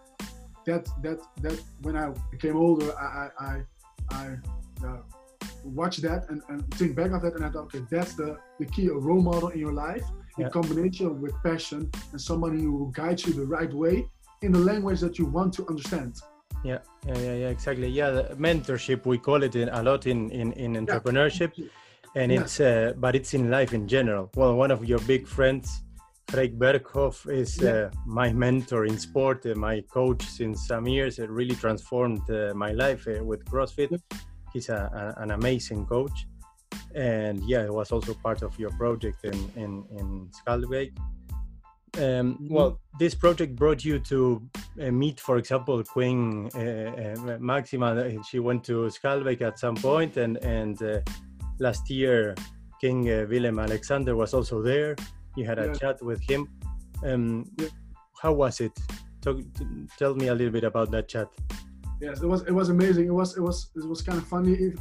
that 0.66 0.88
that 1.02 1.20
that 1.42 1.60
when 1.82 1.96
I 1.98 2.14
became 2.32 2.56
older, 2.58 2.92
I 2.98 3.06
I 3.40 3.46
I, 3.50 3.62
I 4.12 4.88
uh, 4.88 4.98
watched 5.64 6.02
that 6.04 6.30
and, 6.30 6.42
and 6.50 6.60
think 6.76 6.96
back 6.96 7.12
of 7.12 7.22
that, 7.24 7.36
and 7.36 7.46
I 7.46 7.50
thought, 7.50 7.66
okay, 7.66 7.84
that's 7.90 8.14
the 8.16 8.38
the 8.60 8.66
key, 8.66 8.88
a 8.88 8.94
role 8.94 9.22
model 9.22 9.50
in 9.50 9.60
your 9.60 9.74
life 9.74 10.04
in 10.38 10.44
Yeah. 10.46 10.50
combination 10.50 11.20
with 11.22 11.34
passion 11.44 11.90
and 12.12 12.20
somebody 12.22 12.62
who 12.62 12.90
guides 12.94 13.26
you 13.26 13.34
the 13.34 13.46
right 13.58 13.74
way 13.74 14.08
in 14.42 14.52
the 14.54 14.60
language 14.60 15.00
that 15.02 15.20
you 15.20 15.26
want 15.26 15.54
to 15.58 15.68
understand. 15.68 16.14
yeah 16.64 16.80
yeah 17.08 17.18
yeah, 17.28 17.36
yeah 17.44 17.50
exactly. 17.58 17.88
Yeah 18.00 18.10
the 18.18 18.24
mentorship 18.48 19.00
we 19.06 19.18
call 19.18 19.40
it 19.48 19.56
in, 19.56 19.68
a 19.80 19.82
lot 19.90 20.02
in 20.08 20.20
in, 20.42 20.48
in 20.54 20.70
entrepreneurship 20.86 21.52
and 22.16 22.32
it's 22.32 22.60
uh, 22.60 22.94
but 22.98 23.16
it's 23.16 23.34
in 23.34 23.50
life 23.50 23.74
in 23.74 23.88
general. 23.88 24.30
Well 24.36 24.56
one 24.56 24.72
of 24.72 24.84
your 24.86 25.00
big 25.00 25.28
friends 25.28 25.84
Freek 26.30 26.58
Berghoff 26.58 27.28
is 27.30 27.58
Yeah. 27.62 27.72
uh, 27.72 27.90
my 28.06 28.32
mentor 28.34 28.86
in 28.86 28.98
sport 28.98 29.46
uh, 29.46 29.56
my 29.56 29.82
coach 29.94 30.24
since 30.24 30.68
some 30.68 30.88
years 30.88 31.20
it 31.20 31.30
really 31.30 31.56
transformed 31.56 32.22
uh, 32.30 32.54
my 32.56 32.72
life 32.72 33.06
uh, 33.08 33.24
with 33.24 33.44
CrossFit. 33.46 34.00
He's 34.54 34.70
a, 34.70 35.14
a, 35.18 35.22
an 35.24 35.32
amazing 35.32 35.86
coach. 35.88 36.28
And 36.96 37.42
yeah 37.48 37.64
it 37.64 37.74
was 37.74 37.92
also 37.92 38.14
part 38.14 38.42
of 38.44 38.58
your 38.60 38.72
project 38.78 39.26
in 39.26 39.38
in, 39.56 39.72
in 40.00 40.30
Schalkwijk. 40.38 40.92
Um, 41.98 42.38
well 42.50 42.80
this 43.00 43.14
project 43.16 43.56
brought 43.58 43.84
you 43.84 44.00
to 44.00 44.42
uh, 44.82 44.92
meet 44.92 45.20
for 45.20 45.38
example 45.38 45.84
Queen 45.84 46.50
uh, 46.56 46.60
uh, 46.60 47.38
Maxima. 47.40 47.88
Uh, 47.88 48.24
she 48.24 48.40
went 48.40 48.64
to 48.66 48.90
Schalkwijk 48.90 49.42
at 49.42 49.60
some 49.60 49.76
point 49.76 50.16
and 50.18 50.38
and 50.38 50.82
uh, 50.82 51.00
last 51.62 51.90
year 51.90 52.36
King 52.82 53.00
uh, 53.10 53.26
Willem 53.30 53.60
Alexander 53.60 54.16
was 54.16 54.34
also 54.34 54.62
there 54.62 54.96
you 55.38 55.46
had 55.46 55.60
a 55.60 55.68
Yeah. 55.68 55.74
chat 55.82 55.98
with 56.10 56.22
him 56.30 56.42
um, 57.06 57.46
Yeah. 57.58 57.70
how 58.22 58.34
was 58.34 58.60
it 58.60 58.74
Talk, 59.22 59.38
t- 59.58 59.88
tell 60.00 60.16
me 60.16 60.26
a 60.34 60.36
little 60.36 60.52
bit 60.58 60.64
about 60.64 60.90
that 60.92 61.08
chat 61.08 61.30
Yes, 62.02 62.24
it 62.24 62.30
was 62.34 62.42
it 62.52 62.56
was 62.62 62.70
amazing. 62.70 63.06
It 63.06 63.14
was 63.22 63.38
it 63.38 63.44
was 63.48 63.58
it 63.76 63.88
was 63.88 64.02
kind 64.02 64.18
of 64.18 64.26
funny 64.26 64.54
if, 64.54 64.74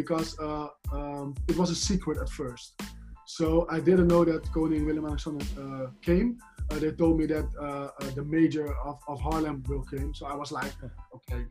because 0.00 0.38
uh, 0.38 0.68
um, 0.92 1.34
it 1.50 1.56
was 1.58 1.70
a 1.70 1.74
secret 1.74 2.18
at 2.24 2.28
first. 2.40 2.80
So 3.26 3.66
I 3.68 3.80
didn't 3.80 4.06
know 4.06 4.22
that 4.24 4.42
Koning 4.54 4.86
Willem 4.86 5.04
Alexander 5.10 5.44
uh, 5.64 5.86
came. 6.08 6.38
Uh, 6.70 6.78
they 6.78 6.92
told 6.92 7.18
me 7.18 7.26
that 7.34 7.46
uh, 7.60 7.64
uh, 8.00 8.10
the 8.14 8.22
major 8.36 8.66
of, 8.88 8.96
of 9.08 9.18
Haarlem 9.20 9.66
will 9.68 9.82
came. 9.92 10.14
So 10.14 10.26
I 10.26 10.36
was 10.36 10.52
like, 10.52 10.72
okay, 11.16 11.42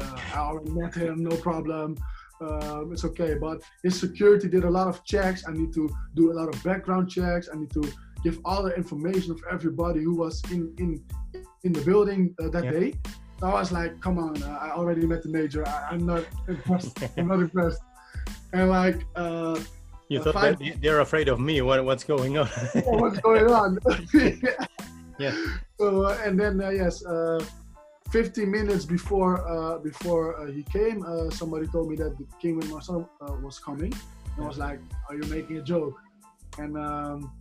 uh, 0.00 0.18
I 0.36 0.38
already 0.38 0.70
met 0.70 0.94
him, 0.94 1.16
no 1.30 1.34
problem. 1.48 1.96
Um, 2.40 2.92
it's 2.92 3.04
okay. 3.04 3.34
But 3.34 3.62
his 3.82 3.98
security 3.98 4.48
did 4.48 4.64
a 4.64 4.70
lot 4.70 4.88
of 4.88 5.04
checks. 5.04 5.44
I 5.48 5.52
need 5.52 5.72
to 5.74 5.88
do 6.14 6.32
a 6.32 6.34
lot 6.34 6.48
of 6.54 6.62
background 6.62 7.08
checks. 7.10 7.48
I 7.52 7.56
need 7.56 7.70
to 7.72 7.82
give 8.22 8.38
all 8.44 8.62
the 8.62 8.74
information 8.74 9.30
of 9.32 9.40
everybody 9.50 10.02
who 10.02 10.14
was 10.14 10.42
in 10.50 10.74
in 10.78 11.02
in 11.64 11.72
the 11.72 11.80
building 11.82 12.34
uh, 12.42 12.48
that 12.50 12.64
Yeah. 12.64 12.70
day. 12.72 12.94
So 13.40 13.46
I 13.48 13.52
was 13.54 13.70
like, 13.72 14.00
come 14.00 14.18
on, 14.18 14.42
uh, 14.42 14.58
I 14.62 14.70
already 14.70 15.06
met 15.06 15.22
the 15.22 15.28
major. 15.28 15.66
I, 15.68 15.88
I'm 15.92 16.06
not 16.06 16.24
impressed. 16.48 16.98
I'm 17.18 17.28
not 17.28 17.40
impressed. 17.40 17.80
And 18.52 18.70
like, 18.70 19.04
uh, 19.14 19.58
you 20.08 20.20
Uh, 20.20 20.24
thought 20.24 20.34
five- 20.34 20.80
they're 20.82 21.00
afraid 21.00 21.28
of 21.28 21.38
me 21.40 21.60
what, 21.62 21.84
what's 21.84 22.04
going 22.04 22.38
on 22.38 22.46
what's 23.02 23.18
going 23.20 23.50
on? 23.50 23.78
Yeah. 25.18 25.34
So 25.80 26.04
uh, 26.04 26.18
and 26.24 26.38
then 26.38 26.60
uh, 26.60 26.68
yes, 26.68 27.02
uh, 28.06 28.10
15 28.10 28.50
minutes 28.50 28.84
before 28.84 29.46
uh, 29.48 29.78
before 29.78 30.40
uh, 30.40 30.50
he 30.50 30.62
came, 30.64 31.02
uh, 31.04 31.30
somebody 31.30 31.66
told 31.66 31.90
me 31.90 31.96
that 31.96 32.16
the 32.18 32.26
King 32.40 32.56
with 32.56 32.70
uh, 32.72 33.04
was 33.42 33.58
coming. 33.58 33.92
And 34.36 34.44
I 34.44 34.48
was 34.48 34.58
like, 34.58 34.80
"Are 35.08 35.14
you 35.14 35.24
making 35.30 35.56
a 35.58 35.62
joke?" 35.62 35.96
And 36.58 36.76
um, 36.76 37.32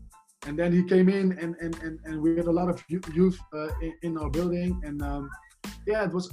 and 0.47 0.57
then 0.57 0.71
he 0.71 0.83
came 0.83 1.09
in, 1.09 1.37
and 1.39 1.55
and 1.61 1.75
and, 1.81 1.99
and 2.05 2.21
we 2.21 2.35
had 2.37 2.47
a 2.47 2.51
lot 2.51 2.69
of 2.69 2.83
youth 2.89 3.39
uh, 3.53 3.69
in, 3.81 3.93
in 4.03 4.17
our 4.17 4.29
building, 4.29 4.81
and 4.85 5.01
um, 5.01 5.29
yeah, 5.87 6.03
it 6.03 6.13
was 6.13 6.31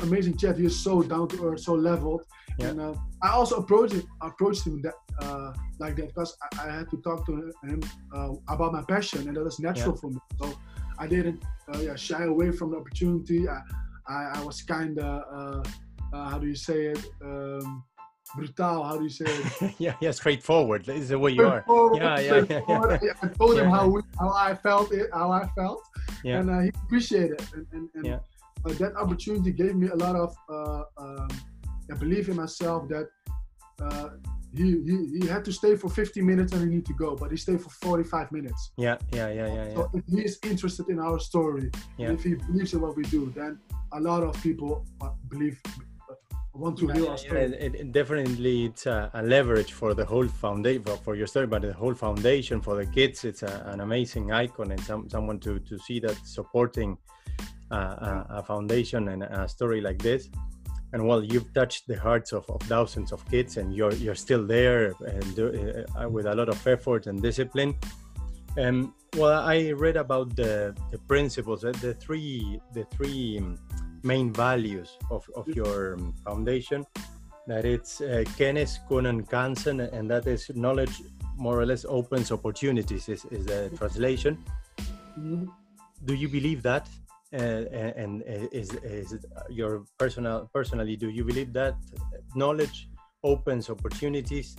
amazing 0.00 0.36
chat. 0.36 0.56
He 0.56 0.66
is 0.66 0.78
so 0.78 1.02
down 1.02 1.28
to 1.28 1.44
earth, 1.44 1.60
so 1.60 1.74
leveled. 1.74 2.24
Yeah. 2.58 2.68
And 2.68 2.80
uh, 2.80 2.94
I 3.22 3.30
also 3.30 3.56
approached 3.56 3.94
him, 3.94 4.02
approached 4.20 4.66
him 4.66 4.82
that 4.82 4.94
uh, 5.20 5.52
like 5.78 5.96
that 5.96 6.08
because 6.08 6.36
I, 6.42 6.68
I 6.68 6.72
had 6.78 6.90
to 6.90 6.96
talk 6.98 7.26
to 7.26 7.52
him 7.64 7.82
uh, 8.14 8.32
about 8.48 8.72
my 8.72 8.82
passion, 8.82 9.28
and 9.28 9.36
that 9.36 9.46
is 9.46 9.58
natural 9.60 9.96
for 9.96 10.10
me. 10.10 10.18
So 10.40 10.52
I 11.00 11.06
didn't 11.06 11.42
uh, 11.72 11.78
yeah, 11.78 11.96
shy 11.96 12.24
away 12.24 12.52
from 12.52 12.72
the 12.72 12.76
opportunity. 12.76 13.48
I, 13.48 13.60
I, 14.06 14.20
I 14.38 14.44
was 14.44 14.60
kind 14.62 14.98
of 14.98 15.22
uh, 15.32 15.62
uh, 16.12 16.28
how 16.28 16.38
do 16.38 16.46
you 16.46 16.54
say 16.54 16.86
it? 16.86 17.04
Um, 17.24 17.82
brutal. 18.34 18.82
How 18.84 18.96
do 18.98 19.04
you 19.04 19.08
say 19.10 19.24
it? 19.26 19.74
yeah 19.78 19.94
yeah 20.00 20.10
straightforward 20.10 20.88
is 20.88 21.08
the 21.08 21.18
way 21.18 21.32
you 21.32 21.46
are 21.46 21.62
Straightforward, 21.62 22.02
Yeah, 22.02 22.20
yeah, 22.20 22.98
yeah. 23.02 23.12
I 23.22 23.28
told 23.28 23.58
him 23.58 23.70
how 23.70 23.88
we, 23.88 24.02
how 24.18 24.30
I 24.30 24.54
felt 24.54 24.92
it, 24.92 25.08
how 25.12 25.32
I 25.32 25.48
felt, 25.56 25.82
Yeah. 26.22 26.38
and 26.38 26.50
uh, 26.50 26.60
he 26.60 26.68
appreciated 26.84 27.40
it. 27.40 27.48
And, 27.54 27.66
and, 27.72 27.88
and 27.94 28.04
Yeah. 28.04 28.18
uh, 28.66 28.72
that 28.74 28.94
opportunity 28.96 29.52
gave 29.52 29.74
me 29.74 29.88
a 29.88 29.96
lot 29.96 30.16
of 30.16 30.30
uh, 30.56 30.82
um, 30.98 31.28
I 31.90 31.94
believe 31.94 32.28
in 32.28 32.36
myself 32.36 32.88
that 32.88 33.06
uh, 33.82 34.10
he, 34.54 34.82
he 34.88 35.20
he 35.20 35.26
had 35.26 35.44
to 35.44 35.52
stay 35.52 35.76
for 35.76 35.88
50 35.88 36.22
minutes 36.22 36.52
and 36.52 36.62
he 36.62 36.68
need 36.76 36.86
to 36.86 36.94
go, 36.94 37.14
but 37.14 37.30
he 37.30 37.36
stayed 37.36 37.60
for 37.60 37.70
45 37.70 38.32
minutes. 38.32 38.72
yeah 38.76 38.96
yeah 39.12 39.28
yeah 39.28 39.46
yeah 39.46 39.66
yeah 39.68 39.74
So 39.74 39.90
if 39.94 40.04
he 40.06 40.20
is 40.28 40.38
interested 40.42 40.88
in 40.88 40.98
our 40.98 41.18
story, 41.18 41.70
Yeah. 41.98 42.12
if 42.12 42.22
he 42.22 42.34
believes 42.34 42.72
in 42.74 42.80
what 42.80 42.96
we 42.96 43.04
do, 43.04 43.32
then 43.34 43.58
a 43.92 44.00
lot 44.00 44.22
of 44.22 44.34
people 44.42 44.84
uh, 45.00 45.10
believe 45.28 45.60
uh, 46.10 46.14
want 46.54 46.78
to 46.78 46.88
hear 46.88 47.08
our 47.10 47.18
story. 47.18 47.42
It, 47.66 47.74
it 47.74 47.92
definitely, 47.92 48.66
it's 48.66 48.86
a, 48.86 49.10
a, 49.14 49.22
leverage 49.22 49.72
for 49.72 49.94
the 49.94 50.04
whole 50.04 50.28
foundation 50.28 50.82
for 51.04 51.14
your 51.14 51.26
story, 51.26 51.46
but 51.46 51.62
the 51.62 51.72
whole 51.72 51.94
foundation 51.94 52.60
for 52.60 52.74
the 52.76 52.86
kids. 52.86 53.24
It's 53.24 53.42
a, 53.42 53.54
an 53.72 53.80
amazing 53.80 54.32
icon 54.32 54.70
and 54.72 54.80
some, 54.80 55.08
someone 55.08 55.38
to 55.40 55.58
to 55.70 55.78
see 55.78 55.98
that 56.00 56.16
supporting 56.24 56.98
a, 57.70 58.24
a, 58.38 58.42
foundation 58.42 59.08
and 59.08 59.22
a 59.22 59.48
story 59.48 59.80
like 59.80 59.98
this. 59.98 60.28
And 60.92 61.06
well, 61.06 61.22
you've 61.22 61.52
touched 61.54 61.86
the 61.86 61.98
hearts 61.98 62.32
of, 62.32 62.48
of 62.50 62.60
thousands 62.62 63.12
of 63.12 63.24
kids, 63.30 63.56
and 63.56 63.74
you're 63.74 63.94
you're 63.94 64.16
still 64.16 64.44
there 64.44 64.92
and 65.06 65.38
uh, 65.38 66.08
with 66.08 66.26
a 66.26 66.34
lot 66.34 66.48
of 66.48 66.66
effort 66.66 67.06
and 67.06 67.22
discipline. 67.22 67.76
Um, 68.58 68.94
well, 69.16 69.40
I 69.40 69.70
read 69.70 69.96
about 69.96 70.34
the, 70.34 70.74
the 70.90 70.98
principles, 70.98 71.64
uh, 71.64 71.72
the 71.80 71.94
three 71.94 72.60
the 72.74 72.84
three 72.84 73.40
main 74.02 74.32
values 74.32 74.98
of, 75.10 75.28
of 75.36 75.48
your 75.48 75.94
um, 75.94 76.14
foundation. 76.24 76.84
That 77.46 77.64
it's 77.64 78.00
uh, 78.00 78.24
Kennis, 78.36 78.78
Kunnen, 78.88 79.28
Kansen, 79.28 79.80
and 79.80 80.10
that 80.10 80.26
is 80.26 80.50
knowledge 80.54 81.02
more 81.36 81.58
or 81.60 81.66
less 81.66 81.84
opens 81.84 82.30
opportunities. 82.30 83.08
Is, 83.08 83.24
is 83.30 83.46
the 83.46 83.70
translation? 83.76 84.38
Mm-hmm. 85.18 85.46
Do 86.04 86.14
you 86.14 86.28
believe 86.28 86.62
that? 86.62 86.88
Uh, 87.32 87.64
and, 87.70 88.22
and 88.22 88.48
is, 88.52 88.72
is 88.82 89.14
your 89.48 89.84
personal 89.98 90.50
personally? 90.52 90.96
Do 90.96 91.10
you 91.10 91.24
believe 91.24 91.52
that 91.52 91.76
knowledge 92.34 92.88
opens 93.22 93.68
opportunities 93.68 94.56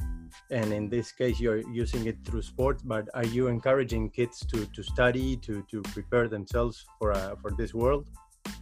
and 0.50 0.72
in 0.72 0.90
this 0.90 1.12
case 1.12 1.40
you're 1.40 1.68
using 1.72 2.06
it 2.06 2.18
through 2.24 2.42
sports 2.42 2.84
but 2.84 3.08
are 3.13 3.25
you 3.25 3.48
encouraging 3.48 4.10
kids 4.10 4.46
to 4.46 4.66
to 4.68 4.84
study 4.84 5.36
to 5.38 5.66
to 5.70 5.82
prepare 5.94 6.28
themselves 6.28 6.86
for 7.00 7.12
uh, 7.12 7.36
for 7.42 7.51
this 7.51 7.74
world 7.74 8.10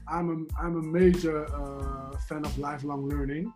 i'm 0.07 0.29
a, 0.29 0.61
I'm 0.61 0.77
a 0.77 0.81
major 0.81 1.45
uh, 1.53 2.17
fan 2.27 2.45
of 2.45 2.57
lifelong 2.57 3.07
learning 3.07 3.53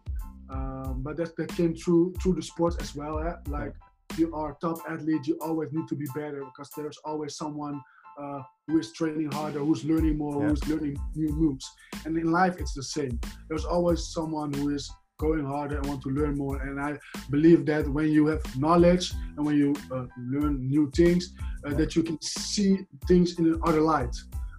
um, 0.50 1.02
but 1.02 1.18
that, 1.18 1.36
that 1.38 1.50
came 1.56 1.76
through 1.76 2.14
through 2.22 2.36
the 2.36 2.44
sports 2.44 2.76
as 2.80 2.94
well 2.96 3.20
eh? 3.20 3.34
like 3.48 3.74
you 4.18 4.34
are 4.36 4.58
top 4.62 4.78
athlete 4.88 5.26
you 5.26 5.38
always 5.42 5.72
need 5.72 5.88
to 5.88 5.96
be 5.96 6.06
better 6.14 6.44
because 6.46 6.70
there's 6.76 6.98
always 7.06 7.36
someone 7.36 7.82
uh, 8.20 8.42
who 8.68 8.80
is 8.80 8.92
training 8.94 9.32
harder, 9.32 9.60
who's 9.60 9.84
learning 9.84 10.18
more, 10.18 10.42
yeah. 10.42 10.50
who's 10.50 10.68
learning 10.68 10.98
new 11.16 11.30
moves. 11.30 11.70
And 12.06 12.18
in 12.18 12.32
life, 12.32 12.56
it's 12.60 12.74
the 12.74 12.84
same. 12.84 13.20
There's 13.50 13.66
always 13.66 14.08
someone 14.08 14.54
who 14.54 14.70
is 14.70 14.90
going 15.20 15.46
harder 15.46 15.78
and 15.78 15.86
want 15.88 16.02
to 16.04 16.10
learn 16.10 16.38
more. 16.38 16.62
And 16.62 16.80
I 16.80 16.98
believe 17.30 17.66
that 17.68 17.88
when 17.88 18.10
you 18.12 18.28
have 18.28 18.44
knowledge 18.58 19.14
and 19.38 19.46
when 19.46 19.58
you 19.58 19.76
uh, 19.92 20.06
learn 20.18 20.68
new 20.68 20.92
things, 20.92 21.34
uh, 21.66 21.74
that 21.76 21.96
you 21.96 22.04
can 22.04 22.22
see 22.22 22.80
things 23.08 23.40
in 23.40 23.54
another 23.54 23.82
light. 23.82 24.16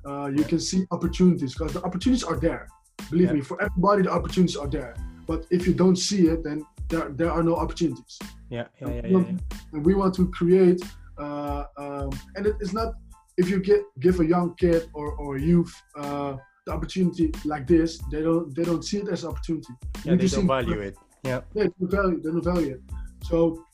Uh, 0.06 0.26
you 0.26 0.44
can 0.44 0.60
see 0.60 0.84
opportunities 0.90 1.54
because 1.54 1.72
the 1.72 1.82
opportunities 1.82 2.24
are 2.24 2.36
there. 2.36 2.68
Believe 3.10 3.28
yeah. 3.28 3.34
me, 3.34 3.40
for 3.40 3.60
everybody, 3.60 4.02
the 4.02 4.10
opportunities 4.10 4.56
are 4.56 4.68
there. 4.68 4.94
But 5.26 5.46
if 5.50 5.66
you 5.66 5.74
don't 5.74 5.96
see 5.96 6.28
it, 6.28 6.44
then 6.44 6.64
there, 6.88 7.08
there 7.10 7.30
are 7.30 7.42
no 7.42 7.56
opportunities. 7.56 8.18
Yeah, 8.50 8.66
yeah, 8.80 8.88
yeah. 8.88 8.94
yeah, 8.94 9.18
yeah. 9.18 9.72
And 9.72 9.84
we 9.84 9.94
want 9.94 10.14
to 10.16 10.30
create, 10.30 10.82
uh, 11.18 11.64
um, 11.76 12.10
and 12.36 12.46
it 12.46 12.56
is 12.60 12.72
not 12.72 12.94
if 13.36 13.50
you 13.50 13.60
get 13.60 13.82
give 14.00 14.20
a 14.20 14.26
young 14.26 14.54
kid 14.54 14.88
or, 14.92 15.12
or 15.12 15.38
youth 15.38 15.74
uh, 15.96 16.36
the 16.66 16.72
opportunity 16.72 17.32
like 17.44 17.66
this, 17.66 17.98
they 18.10 18.22
don't 18.22 18.54
they 18.54 18.64
don't 18.64 18.84
see 18.84 18.98
it 18.98 19.08
as 19.08 19.24
opportunity. 19.24 19.72
Yeah, 20.04 20.16
they 20.16 20.26
don't 20.26 20.46
value 20.46 20.80
it. 20.80 20.96
Yeah. 21.22 21.40
Yeah, 21.54 21.64
they 21.64 21.86
don't 21.86 21.90
value, 21.90 22.20
they 22.22 22.30
don't 22.30 22.44
value 22.44 22.74
it. 22.74 22.82
So 23.22 23.64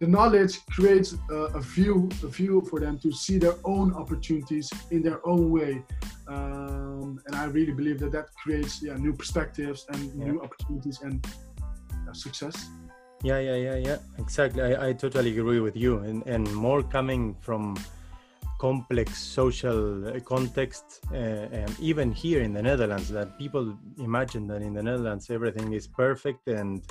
the 0.00 0.06
knowledge 0.06 0.64
creates 0.66 1.16
uh, 1.30 1.58
a 1.58 1.60
view 1.60 2.08
a 2.22 2.28
view 2.28 2.60
for 2.70 2.80
them 2.80 2.98
to 2.98 3.12
see 3.12 3.38
their 3.38 3.56
own 3.64 3.94
opportunities 3.94 4.70
in 4.90 5.02
their 5.02 5.26
own 5.26 5.50
way. 5.50 5.82
Um, 6.28 7.20
and 7.26 7.34
I 7.34 7.44
really 7.44 7.72
believe 7.72 7.98
that 8.00 8.12
that 8.12 8.28
creates 8.42 8.82
yeah 8.82 8.96
new 8.96 9.12
perspectives 9.12 9.86
and 9.92 10.00
yeah. 10.14 10.24
new 10.26 10.42
opportunities 10.42 11.00
and 11.02 11.26
uh, 11.26 12.12
success. 12.12 12.68
Yeah, 13.22 13.40
yeah, 13.40 13.56
yeah, 13.56 13.74
yeah. 13.74 13.98
Exactly. 14.18 14.62
I, 14.62 14.88
I 14.88 14.92
totally 14.92 15.36
agree 15.36 15.60
with 15.60 15.76
you. 15.76 15.98
And 15.98 16.26
and 16.26 16.44
more 16.54 16.82
coming 16.82 17.34
from 17.40 17.76
complex 18.58 19.16
social 19.18 20.12
context, 20.24 21.00
uh, 21.14 21.66
even 21.80 22.12
here 22.12 22.42
in 22.42 22.52
the 22.52 22.62
Netherlands, 22.62 23.08
that 23.08 23.38
people 23.38 23.76
imagine 23.98 24.46
that 24.48 24.62
in 24.62 24.74
the 24.74 24.82
Netherlands 24.82 25.30
everything 25.30 25.72
is 25.72 25.86
perfect 25.86 26.48
and 26.48 26.82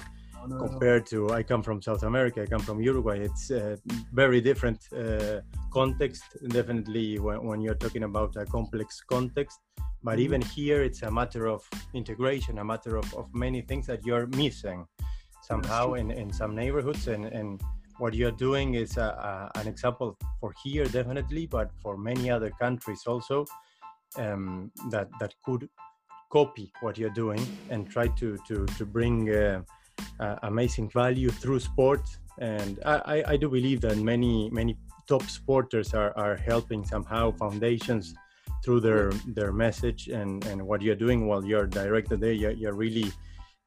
oh, 0.42 0.46
no, 0.48 0.58
compared 0.58 1.04
no. 1.12 1.28
to 1.28 1.34
I 1.34 1.44
come 1.44 1.62
from 1.62 1.82
South 1.82 2.04
America, 2.04 2.42
I 2.42 2.46
come 2.46 2.62
from 2.62 2.82
Uruguay. 2.82 3.20
It's 3.20 3.52
a 3.52 3.74
uh, 3.74 3.76
very 4.14 4.40
different 4.42 4.80
uh, 4.96 5.42
context. 5.72 6.24
Definitely, 6.48 7.20
when, 7.20 7.44
when, 7.44 7.62
you're 7.62 7.76
talking 7.76 8.04
about 8.04 8.36
a 8.38 8.46
complex 8.46 9.02
context, 9.02 9.60
but 10.04 10.14
mm-hmm. 10.14 10.22
even 10.22 10.42
here, 10.42 10.84
it's 10.84 11.04
a 11.04 11.12
matter 11.12 11.48
of 11.48 11.62
integration, 11.94 12.60
a 12.60 12.66
matter 12.66 12.96
of, 12.96 13.14
of 13.14 13.26
many 13.34 13.62
things 13.62 13.88
that 13.88 14.06
you're 14.06 14.28
missing 14.28 14.86
somehow 15.42 15.94
in, 15.94 16.12
in 16.12 16.32
some 16.32 16.56
neighborhoods 16.56 17.08
and, 17.08 17.26
and 17.26 17.62
what 18.00 18.14
you're 18.14 18.32
doing 18.32 18.76
is 18.76 18.98
a, 18.98 19.50
a, 19.56 19.60
an 19.60 19.68
example 19.68 20.18
for 20.40 20.54
here 20.64 20.86
definitely 20.86 21.46
but 21.46 21.72
for 21.82 21.98
many 21.98 22.30
other 22.30 22.52
countries 22.60 23.04
also 23.08 23.46
um, 24.18 24.72
that 24.90 25.10
that 25.20 25.34
could 25.44 25.68
copy 26.32 26.72
what 26.82 26.98
you're 26.98 27.18
doing 27.24 27.42
and 27.70 27.90
try 27.90 28.08
to 28.08 28.38
to 28.48 28.66
to 28.78 28.86
bring 28.86 29.34
uh, 29.34 29.62
uh, 30.20 30.36
amazing 30.44 30.90
value 30.90 31.30
through 31.30 31.60
sport 31.60 32.02
and 32.40 32.80
I, 32.86 33.24
I 33.28 33.38
do 33.38 33.50
believe 33.50 33.82
that 33.82 33.98
many 33.98 34.50
many 34.52 34.78
top 35.08 35.24
sporters 35.24 35.94
are, 35.94 36.16
are 36.18 36.36
helping 36.36 36.86
somehow 36.86 37.32
foundations 37.32 38.14
through 38.64 38.82
their 38.82 39.12
their 39.28 39.52
message 39.52 40.08
and 40.08 40.46
and 40.46 40.62
what 40.62 40.82
you're 40.82 40.96
doing. 40.96 41.28
While 41.28 41.44
you're 41.46 41.68
directed 41.68 42.20
there 42.20 42.34
you're, 42.34 42.52
you're 42.52 42.74
really 42.74 43.12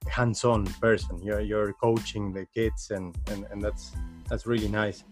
hands-on 0.08 0.64
person. 0.80 1.20
You're, 1.22 1.40
you're 1.40 1.72
coaching 1.74 2.32
the 2.32 2.46
kids 2.54 2.90
and, 2.90 3.16
and 3.30 3.46
and 3.50 3.60
that's 3.60 3.92
that's 4.30 4.46
really 4.46 4.68
nice. 4.68 5.04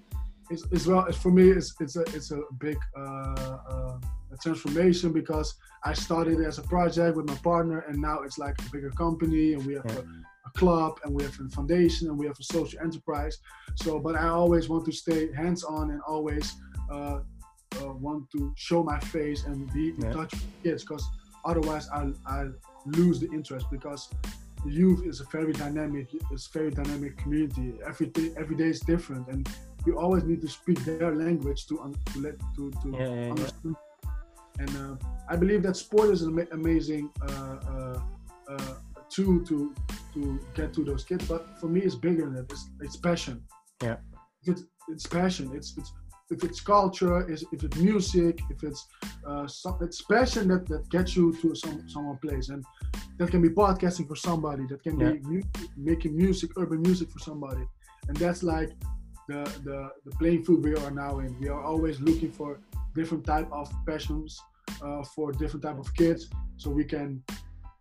It's, 0.50 0.64
as 0.72 0.86
well 0.86 1.10
for 1.12 1.30
me, 1.30 1.50
it's 1.50 1.74
it's 1.80 1.96
a 1.96 2.02
it's 2.16 2.30
a 2.30 2.40
big 2.58 2.78
uh, 2.96 3.02
uh, 3.02 3.98
a 4.32 4.36
transformation 4.42 5.12
because 5.12 5.54
I 5.84 5.92
started 5.92 6.40
as 6.40 6.58
a 6.58 6.62
project 6.62 7.16
with 7.16 7.26
my 7.26 7.34
partner, 7.36 7.80
and 7.88 8.00
now 8.00 8.22
it's 8.22 8.38
like 8.38 8.54
a 8.60 8.70
bigger 8.70 8.90
company, 8.90 9.54
and 9.54 9.66
we 9.66 9.74
have 9.74 9.84
yeah. 9.86 9.98
a, 9.98 10.48
a, 10.48 10.50
club, 10.56 11.00
and 11.04 11.14
we 11.14 11.22
have 11.24 11.38
a 11.38 11.48
foundation, 11.50 12.08
and 12.08 12.18
we 12.18 12.26
have 12.26 12.38
a 12.38 12.44
social 12.44 12.80
enterprise. 12.80 13.36
So, 13.74 13.98
but 13.98 14.14
I 14.14 14.28
always 14.28 14.68
want 14.68 14.86
to 14.86 14.92
stay 14.92 15.32
hands-on 15.34 15.90
and 15.90 16.00
always 16.06 16.54
uh, 16.90 17.20
uh 17.82 17.92
want 18.06 18.30
to 18.30 18.52
show 18.56 18.82
my 18.82 18.98
face 19.00 19.44
and 19.44 19.70
be 19.72 19.90
in 19.90 20.00
yeah. 20.00 20.12
touch 20.12 20.32
with 20.32 20.62
kids, 20.62 20.84
because 20.84 21.04
otherwise 21.44 21.88
I 21.90 22.12
I 22.26 22.46
lose 22.86 23.20
the 23.20 23.30
interest 23.32 23.66
because 23.70 24.08
the 24.68 24.74
youth 24.74 25.06
is 25.06 25.20
a 25.20 25.24
very 25.24 25.52
dynamic, 25.52 26.08
it's 26.30 26.46
very 26.48 26.70
dynamic 26.70 27.16
community. 27.16 27.74
Every 27.86 28.06
day, 28.06 28.30
every 28.36 28.56
day 28.56 28.68
is 28.68 28.80
different, 28.80 29.28
and 29.28 29.48
we 29.84 29.92
always 29.92 30.24
need 30.24 30.40
to 30.42 30.48
speak 30.48 30.78
their 30.84 31.14
language 31.14 31.66
to 31.68 31.80
un, 31.80 31.94
to 32.12 32.20
let 32.20 32.34
to, 32.56 32.70
to 32.82 32.88
yeah, 32.92 32.98
yeah, 32.98 33.30
understand. 33.30 33.74
Yeah. 33.74 34.60
And 34.60 34.70
uh, 34.76 34.94
I 35.28 35.36
believe 35.36 35.62
that 35.62 35.76
sport 35.76 36.10
is 36.10 36.22
an 36.22 36.46
amazing 36.52 37.10
uh, 37.22 37.56
uh, 37.72 38.00
uh, 38.50 38.74
tool 39.08 39.44
to 39.46 39.74
to 40.14 40.40
get 40.54 40.72
to 40.74 40.84
those 40.84 41.04
kids. 41.04 41.24
But 41.26 41.58
for 41.60 41.68
me, 41.68 41.80
it's 41.80 41.94
bigger 41.94 42.24
than 42.24 42.34
that. 42.34 42.52
It's, 42.52 42.68
it's 42.80 42.96
passion. 42.96 43.42
Yeah. 43.82 43.96
It's, 44.44 44.64
it's 44.88 45.06
passion. 45.06 45.52
It's 45.54 45.76
it's 45.78 45.92
if 46.30 46.44
it's 46.44 46.60
culture, 46.60 47.28
is 47.30 47.44
if 47.52 47.64
it's 47.64 47.76
music, 47.76 48.40
if 48.50 48.62
it's 48.62 48.86
uh, 49.26 49.46
some, 49.46 49.78
it's 49.80 50.02
passion 50.02 50.48
that, 50.48 50.66
that 50.66 50.88
gets 50.90 51.16
you 51.16 51.32
to 51.40 51.54
some 51.54 51.88
some 51.88 52.18
place, 52.18 52.48
and 52.50 52.64
that 53.18 53.30
can 53.30 53.42
be 53.42 53.48
podcasting 53.48 54.06
for 54.06 54.16
somebody, 54.16 54.66
that 54.66 54.82
can 54.82 54.98
yeah. 55.00 55.12
be 55.12 55.20
mu- 55.20 55.42
making 55.76 56.16
music, 56.16 56.50
urban 56.56 56.80
music 56.82 57.10
for 57.10 57.18
somebody, 57.18 57.64
and 58.08 58.16
that's 58.16 58.42
like 58.42 58.70
the, 59.28 59.42
the 59.64 59.90
the 60.04 60.12
playing 60.16 60.44
field 60.44 60.64
we 60.64 60.74
are 60.74 60.90
now 60.90 61.18
in. 61.20 61.38
We 61.40 61.48
are 61.48 61.62
always 61.62 62.00
looking 62.00 62.32
for 62.32 62.60
different 62.94 63.24
type 63.24 63.48
of 63.52 63.72
passions 63.86 64.40
uh, 64.82 65.02
for 65.14 65.32
different 65.32 65.62
type 65.62 65.78
of 65.78 65.92
kids, 65.94 66.28
so 66.56 66.70
we 66.70 66.84
can 66.84 67.22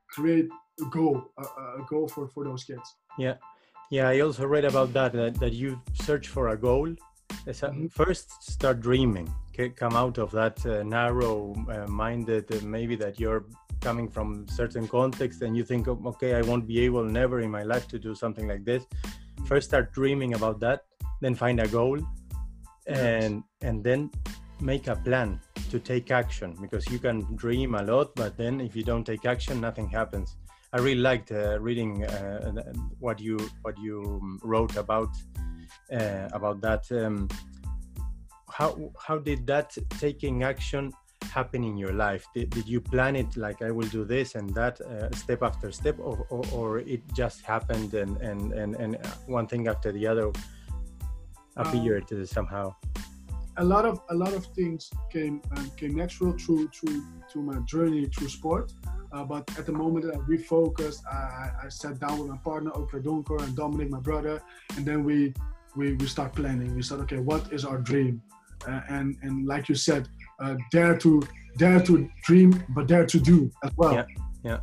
create 0.10 0.50
a 0.82 0.86
goal, 0.86 1.22
a, 1.38 1.44
a 1.82 1.86
goal 1.90 2.08
for 2.08 2.28
for 2.28 2.44
those 2.44 2.64
kids. 2.64 2.96
Yeah. 3.18 3.36
Yeah, 3.90 4.10
I 4.10 4.20
also 4.20 4.46
read 4.46 4.66
about 4.66 4.92
that, 4.92 5.14
that, 5.14 5.40
that 5.40 5.54
you 5.54 5.82
search 5.94 6.28
for 6.28 6.50
a 6.50 6.58
goal. 6.58 6.94
First 7.90 8.44
start 8.44 8.82
dreaming. 8.82 9.34
Come 9.76 9.96
out 9.96 10.18
of 10.18 10.32
that 10.32 10.64
uh, 10.66 10.84
narrow 10.84 11.56
uh, 11.70 11.88
minded 11.88 12.52
uh, 12.52 12.60
maybe 12.64 12.96
that 12.98 13.20
you're 13.20 13.46
coming 13.82 14.08
from 14.08 14.48
certain 14.48 14.88
context 14.88 15.42
and 15.42 15.56
you 15.56 15.64
think 15.64 15.88
okay 15.88 16.34
i 16.34 16.42
won't 16.42 16.68
be 16.68 16.80
able 16.80 17.04
never 17.04 17.42
in 17.42 17.52
my 17.52 17.64
life 17.64 17.88
to 17.88 18.00
do 18.00 18.14
something 18.14 18.48
like 18.48 18.66
this. 18.66 18.86
First 19.46 19.70
start 19.70 19.94
dreaming 19.94 20.34
about 20.34 20.60
that 20.60 20.82
then 21.22 21.36
find 21.36 21.60
a 21.60 21.68
goal 21.68 22.00
and 22.86 23.44
and 23.62 23.84
then 23.84 24.12
make 24.62 24.88
a 24.88 24.96
plan 24.96 25.40
to 25.70 25.80
take 25.80 26.12
action 26.12 26.56
because 26.62 26.88
you 26.90 27.00
can 27.00 27.22
dream 27.36 27.76
a 27.76 27.84
lot 27.84 28.16
but 28.16 28.38
then 28.38 28.62
if 28.62 28.76
you 28.76 28.84
don't 28.84 29.06
take 29.06 29.26
action 29.26 29.60
nothing 29.60 29.88
happens. 29.88 30.38
I 30.74 30.80
really 30.80 31.02
liked 31.02 31.32
uh, 31.32 31.60
reading 31.62 32.04
uh, 32.04 32.52
what 33.00 33.20
you 33.20 33.38
what 33.62 33.78
you 33.80 34.20
um, 34.22 34.40
wrote 34.44 34.76
about 34.76 35.10
uh, 35.92 36.30
about 36.34 36.62
that. 36.62 36.92
Um, 36.92 37.28
how 38.50 38.92
how 39.00 39.18
did 39.18 39.46
that 39.48 39.78
taking 40.00 40.44
action 40.44 40.92
happen 41.38 41.64
in 41.64 41.78
your 41.78 41.94
life? 41.94 42.26
Did, 42.34 42.50
did 42.50 42.68
you 42.68 42.82
plan 42.82 43.16
it 43.16 43.38
like 43.38 43.62
I 43.62 43.72
will 43.72 43.88
do 43.90 44.06
this 44.06 44.36
and 44.36 44.54
that 44.56 44.80
uh, 44.82 45.12
step 45.12 45.44
after 45.44 45.72
step, 45.72 45.98
or, 46.00 46.26
or, 46.30 46.44
or, 46.54 46.80
it 46.80 47.02
just 47.14 47.42
happened 47.42 47.94
and, 47.94 48.18
and, 48.22 48.54
and, 48.54 48.76
and 48.76 48.98
one 49.26 49.48
thing 49.48 49.68
after 49.68 49.92
the 49.92 50.08
other 50.08 50.32
appeared 51.58 52.12
um, 52.12 52.26
somehow? 52.26 52.74
A 53.58 53.64
lot 53.64 53.86
of 53.86 54.00
a 54.10 54.16
lot 54.16 54.34
of 54.34 54.46
things 54.58 54.90
came 55.12 55.42
um, 55.56 55.72
came 55.78 55.96
natural 55.96 56.34
through 56.34 56.68
through 56.70 57.04
through 57.30 57.44
my 57.44 57.60
journey 57.66 58.06
through 58.06 58.30
sport. 58.30 58.72
Uh, 59.12 59.24
but 59.24 59.50
at 59.58 59.66
the 59.66 59.72
moment 59.72 60.06
that 60.06 60.16
I 60.16 60.20
refocused, 60.20 61.06
I, 61.08 61.52
I 61.64 61.70
sat 61.70 61.98
down 62.00 62.20
with 62.20 62.28
my 62.28 62.38
partner, 62.38 62.72
Oka 62.76 63.00
Donker, 63.00 63.42
and 63.42 63.56
Dominic, 63.56 63.90
my 63.90 64.02
brother, 64.02 64.42
and 64.76 64.86
then 64.86 65.06
we, 65.06 65.34
we, 65.78 65.94
we 65.94 66.08
start 66.08 66.34
planning. 66.34 66.76
We 66.76 66.82
said, 66.82 67.00
okay, 67.02 67.20
what 67.20 67.54
is 67.54 67.64
our 67.66 67.78
dream? 67.78 68.22
Uh, 68.68 68.82
and, 68.90 69.16
and 69.22 69.48
like 69.48 69.70
you 69.70 69.76
said, 69.76 70.10
uh, 70.42 70.56
dare 70.72 70.98
to 70.98 71.22
dare 71.58 71.82
to 71.82 72.10
dream, 72.24 72.64
but 72.70 72.88
dare 72.88 73.06
to 73.06 73.20
do 73.20 73.50
as 73.64 73.72
well. 73.78 73.94
Yeah, 73.94 74.06
yeah. 74.44 74.60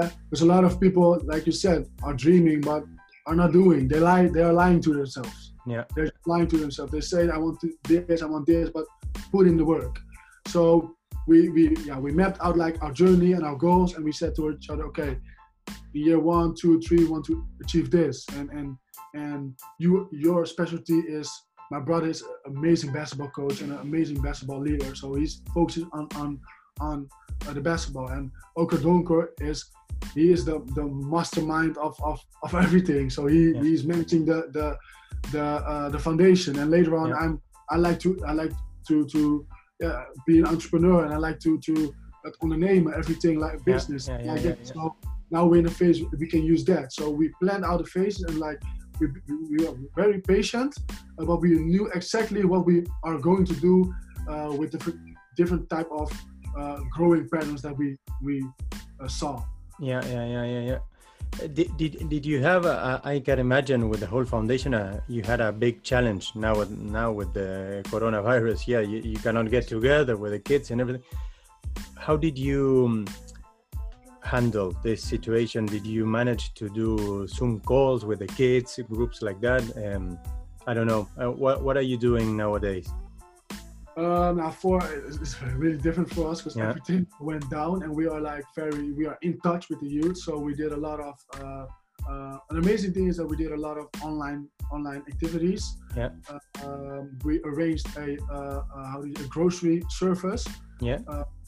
Uh, 0.00 0.10
there's 0.30 0.42
a 0.42 0.46
lot 0.46 0.64
of 0.64 0.80
people, 0.80 1.20
like 1.24 1.46
you 1.46 1.52
said, 1.52 1.86
are 2.02 2.14
dreaming, 2.14 2.60
but 2.60 2.84
are 3.26 3.34
not 3.34 3.52
doing. 3.52 3.88
They 3.88 3.98
lie. 3.98 4.26
They 4.26 4.42
are 4.42 4.52
lying 4.52 4.80
to 4.82 4.92
themselves. 4.92 5.52
Yeah. 5.66 5.84
They're 5.94 6.12
lying 6.26 6.48
to 6.48 6.58
themselves. 6.58 6.92
They 6.92 7.00
say, 7.00 7.28
I 7.28 7.38
want 7.38 7.58
this, 7.84 8.22
I 8.22 8.26
want 8.26 8.46
this, 8.46 8.70
but 8.70 8.84
put 9.32 9.46
in 9.46 9.56
the 9.56 9.64
work. 9.64 9.98
So 10.46 10.96
we, 11.26 11.48
we 11.48 11.76
yeah 11.84 11.98
we 11.98 12.12
mapped 12.12 12.40
out 12.40 12.56
like 12.56 12.82
our 12.82 12.92
journey 12.92 13.32
and 13.32 13.44
our 13.44 13.56
goals 13.56 13.94
and 13.94 14.04
we 14.04 14.12
said 14.12 14.34
to 14.36 14.50
each 14.50 14.70
other 14.70 14.84
okay 14.86 15.18
year 15.92 16.18
one 16.18 16.54
two 16.54 16.80
three 16.80 17.04
want 17.04 17.24
to 17.24 17.44
achieve 17.62 17.90
this 17.90 18.24
and 18.36 18.50
and 18.50 18.76
and 19.16 19.54
you 19.78 20.08
your 20.12 20.46
specialty 20.46 20.98
is 21.18 21.28
my 21.70 21.80
brother 21.80 22.08
is 22.08 22.22
an 22.22 22.56
amazing 22.56 22.92
basketball 22.92 23.30
coach 23.30 23.60
and 23.62 23.72
an 23.72 23.78
amazing 23.78 24.20
basketball 24.20 24.60
leader 24.60 24.94
so 24.94 25.14
he's 25.14 25.42
focusing 25.54 25.88
on 25.92 26.08
on 26.16 26.40
on 26.80 27.08
uh, 27.48 27.52
the 27.52 27.60
basketball 27.60 28.08
and 28.08 28.30
Oka 28.56 28.76
Donker 28.76 29.28
is 29.40 29.58
he 30.14 30.30
is 30.30 30.44
the 30.44 30.56
the 30.74 30.84
mastermind 30.84 31.76
of 31.78 31.94
of, 32.02 32.20
of 32.42 32.54
everything 32.54 33.10
so 33.10 33.26
he 33.26 33.52
yeah. 33.52 33.62
he's 33.62 33.84
managing 33.84 34.24
the 34.24 34.38
the 34.52 34.76
the 35.32 35.44
uh, 35.44 35.88
the 35.88 35.98
foundation 35.98 36.58
and 36.58 36.70
later 36.70 36.96
on 36.96 37.08
yeah. 37.08 37.22
I'm 37.22 37.40
I 37.70 37.76
like 37.76 37.98
to 38.00 38.10
I 38.26 38.32
like 38.32 38.52
to 38.88 39.06
to 39.06 39.46
yeah, 39.80 40.04
be 40.26 40.38
an 40.38 40.46
entrepreneur 40.46 41.04
and 41.04 41.12
I 41.12 41.18
like 41.18 41.38
to 41.40 41.58
to 41.58 41.94
het 42.26 42.36
ondernemen, 42.38 42.92
everything 42.92 43.38
like 43.38 43.62
business. 43.64 44.06
Yeah, 44.06 44.32
like 44.32 44.56
So 44.62 44.96
now 45.30 45.46
we're 45.46 45.58
in 45.58 45.66
a 45.66 45.70
phase 45.70 46.02
we 46.18 46.26
can 46.26 46.42
use 46.42 46.64
that. 46.64 46.92
So 46.92 47.10
we 47.10 47.30
planned 47.40 47.64
out 47.64 47.78
the 47.78 47.86
phases 47.86 48.22
and 48.22 48.38
like 48.38 48.60
we, 49.00 49.08
we 49.50 49.66
are 49.66 49.74
very 49.94 50.20
patient, 50.20 50.76
but 51.16 51.36
we 51.36 51.58
knew 51.58 51.90
exactly 51.94 52.44
what 52.44 52.66
we 52.66 52.86
are 53.02 53.18
going 53.18 53.44
to 53.44 53.54
do 53.54 53.94
uh, 54.28 54.52
with 54.56 54.72
the 54.72 54.80
different 55.36 55.68
type 55.68 55.88
of 55.90 56.10
uh, 56.56 56.80
growing 56.90 57.28
patterns 57.28 57.62
that 57.62 57.76
we 57.76 57.96
we 58.22 58.44
uh, 59.00 59.08
saw. 59.08 59.42
Yeah, 59.78 60.02
yeah, 60.06 60.24
yeah, 60.24 60.44
yeah, 60.44 60.60
yeah. 60.60 60.78
Did, 61.52 61.76
did, 61.76 62.08
did 62.08 62.24
you 62.24 62.40
have 62.40 62.64
a, 62.64 63.00
I 63.04 63.20
can 63.20 63.38
imagine 63.38 63.90
with 63.90 64.00
the 64.00 64.06
whole 64.06 64.24
foundation 64.24 64.72
uh, 64.72 65.00
you 65.06 65.22
had 65.22 65.42
a 65.42 65.52
big 65.52 65.82
challenge 65.82 66.32
now 66.34 66.56
with 66.56 66.70
now 66.70 67.12
with 67.12 67.34
the 67.34 67.82
coronavirus 67.88 68.66
yeah 68.66 68.80
you, 68.80 69.02
you 69.04 69.18
cannot 69.18 69.50
get 69.50 69.68
together 69.68 70.16
with 70.16 70.32
the 70.32 70.38
kids 70.38 70.70
and 70.70 70.80
everything 70.80 71.02
how 71.98 72.16
did 72.16 72.38
you 72.38 72.86
um, 72.86 73.06
handle 74.34 74.68
this 74.82 75.02
situation 75.02 75.66
did 75.66 75.86
you 75.86 76.04
manage 76.04 76.54
to 76.54 76.68
do 76.68 77.26
zoom 77.28 77.60
calls 77.60 78.04
with 78.04 78.18
the 78.18 78.26
kids 78.40 78.78
groups 78.88 79.22
like 79.22 79.40
that 79.40 79.62
um, 79.84 80.18
I 80.66 80.74
don't 80.74 80.88
know 80.88 81.08
uh, 81.20 81.30
what, 81.30 81.62
what 81.62 81.76
are 81.76 81.88
you 81.92 81.96
doing 81.96 82.36
nowadays 82.36 82.88
uh, 83.96 84.32
now 84.36 84.50
for 84.50 84.78
it's 84.84 85.40
really 85.54 85.78
different 85.78 86.10
for 86.12 86.30
us 86.30 86.42
because 86.42 86.56
yeah. 86.56 86.68
everything 86.68 87.06
went 87.18 87.48
down 87.48 87.82
and 87.82 87.90
we 87.94 88.06
are 88.06 88.20
like 88.20 88.44
very 88.54 88.92
we 88.92 89.06
are 89.06 89.18
in 89.22 89.40
touch 89.40 89.70
with 89.70 89.80
the 89.80 89.88
youth. 89.88 90.18
So 90.18 90.38
we 90.38 90.54
did 90.54 90.72
a 90.72 90.76
lot 90.76 91.00
of 91.00 91.16
uh, 91.40 91.66
uh, 92.08 92.38
an 92.50 92.58
amazing 92.58 92.92
thing 92.92 93.08
is 93.08 93.16
that 93.16 93.26
we 93.26 93.36
did 93.36 93.52
a 93.52 93.56
lot 93.56 93.78
of 93.78 93.88
online 94.02 94.48
online 94.70 95.02
activities. 95.08 95.76
Yeah. 95.96 96.10
Uh, 96.28 96.38
um, 96.64 97.18
we 97.24 97.40
arranged 97.44 97.86
a, 97.96 98.18
uh, 98.30 98.34
uh, 98.34 98.86
how 98.86 99.00
do 99.00 99.08
you, 99.08 99.14
a 99.24 99.28
grocery 99.28 99.82
service. 99.88 100.46
Yeah. 100.80 100.98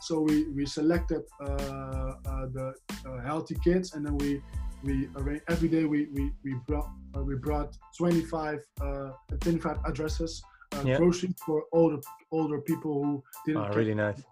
so 0.01 0.21
we 0.21 0.45
we 0.57 0.65
selected 0.67 1.23
the 1.41 2.75
healthy 3.25 3.57
kids 3.63 3.95
and 3.95 4.05
then 4.07 4.17
we 4.17 4.43
we 4.83 5.09
arranged 5.17 5.45
every 5.49 5.69
day 5.69 5.85
we 5.85 6.07
we 6.15 6.33
we 6.45 6.55
brought 6.67 6.91
we 7.15 7.35
brought 7.35 7.77
25 7.97 8.61
25 9.41 9.79
addresses 9.87 10.43
uh, 10.73 10.83
yeah. 10.85 10.97
groceries 10.97 11.35
for 11.45 11.65
older 11.73 11.99
older 12.31 12.61
people 12.61 13.03
who 13.03 13.23
didn't. 13.47 13.63
Oh, 13.63 13.75
really 13.75 13.95
nice. 13.95 14.23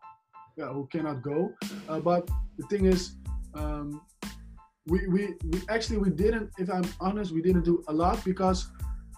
Yeah, 0.56 0.68
who 0.68 0.86
cannot 0.86 1.22
go. 1.22 1.52
Uh, 1.88 2.00
but 2.00 2.28
the 2.58 2.66
thing 2.66 2.86
is, 2.86 3.16
um, 3.54 4.00
we, 4.86 5.06
we 5.08 5.34
we 5.50 5.60
actually 5.68 5.98
we 5.98 6.10
didn't. 6.10 6.50
If 6.58 6.70
I'm 6.70 6.88
honest, 7.00 7.32
we 7.32 7.42
didn't 7.42 7.64
do 7.64 7.82
a 7.88 7.92
lot 7.92 8.24
because 8.24 8.68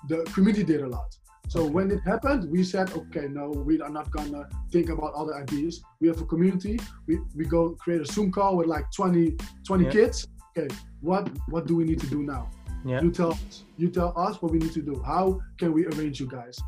the 0.09 0.23
community 0.35 0.64
did 0.64 0.81
a 0.83 0.88
lot. 0.88 1.17
So 1.49 1.61
okay. 1.61 1.71
when 1.71 1.91
it 1.91 2.01
happened, 2.01 2.51
we 2.51 2.63
said, 2.63 2.91
okay, 2.93 3.27
no, 3.29 3.49
we 3.51 3.81
are 3.81 3.89
not 3.89 4.11
gonna 4.11 4.49
think 4.71 4.91
about 4.91 5.15
other 5.15 5.35
ideas. 5.35 5.83
We 6.01 6.09
have 6.09 6.21
a 6.21 6.27
community. 6.27 6.79
We, 7.07 7.21
we 7.35 7.45
go 7.45 7.71
create 7.71 8.03
a 8.03 8.07
Zoom 8.07 8.31
call 8.31 8.57
with 8.57 8.67
like 8.67 8.85
20, 8.95 9.37
20 9.67 9.85
yeah. 9.85 9.91
kids. 9.91 10.27
Okay, 10.57 10.75
what 11.01 11.29
what 11.49 11.67
do 11.67 11.77
we 11.77 11.85
need 11.85 12.01
to 12.01 12.07
do 12.07 12.23
now? 12.23 12.51
Yeah. 12.85 13.01
You 13.03 13.11
tell 13.11 13.33
us. 13.33 13.65
You 13.77 13.89
tell 13.91 14.13
us 14.17 14.41
what 14.43 14.53
we 14.53 14.59
need 14.59 14.73
to 14.73 14.83
do. 14.83 15.03
How 15.05 15.41
can 15.59 15.73
we 15.73 15.87
arrange 15.87 16.21
you 16.21 16.27
guys? 16.27 16.59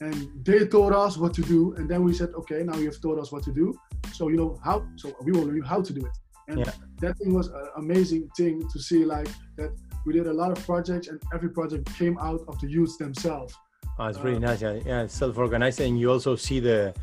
and 0.00 0.28
they 0.44 0.66
told 0.66 0.92
us 0.92 1.16
what 1.16 1.34
to 1.34 1.42
do 1.42 1.74
and 1.74 1.88
then 1.88 2.04
we 2.04 2.12
said 2.12 2.30
okay 2.34 2.62
now 2.62 2.76
you 2.76 2.86
have 2.86 3.00
told 3.00 3.18
us 3.18 3.32
what 3.32 3.42
to 3.42 3.52
do 3.52 3.76
so 4.12 4.28
you 4.28 4.36
know 4.36 4.58
how 4.62 4.86
so 4.96 5.14
we 5.22 5.32
will 5.32 5.42
learn 5.42 5.60
how 5.62 5.82
to 5.82 5.92
do 5.92 6.04
it 6.04 6.16
and 6.48 6.60
yeah. 6.60 6.72
that 7.00 7.16
thing 7.18 7.34
was 7.34 7.48
an 7.48 7.66
amazing 7.76 8.28
thing 8.36 8.66
to 8.72 8.78
see 8.78 9.04
like 9.04 9.28
that 9.56 9.70
we 10.08 10.14
did 10.14 10.26
a 10.26 10.32
lot 10.32 10.50
of 10.50 10.58
projects 10.64 11.06
and 11.08 11.20
every 11.34 11.50
project 11.50 11.84
came 12.00 12.16
out 12.18 12.40
of 12.48 12.58
the 12.60 12.68
youth 12.76 12.96
themselves. 12.96 13.52
Oh, 13.98 14.06
it's 14.06 14.18
really 14.20 14.42
uh, 14.42 14.48
nice. 14.48 14.62
Yeah, 14.62 14.78
yeah 14.86 15.06
self-organized. 15.06 15.80
And 15.80 16.00
you 16.00 16.10
also 16.10 16.34
see 16.34 16.60
the 16.60 16.94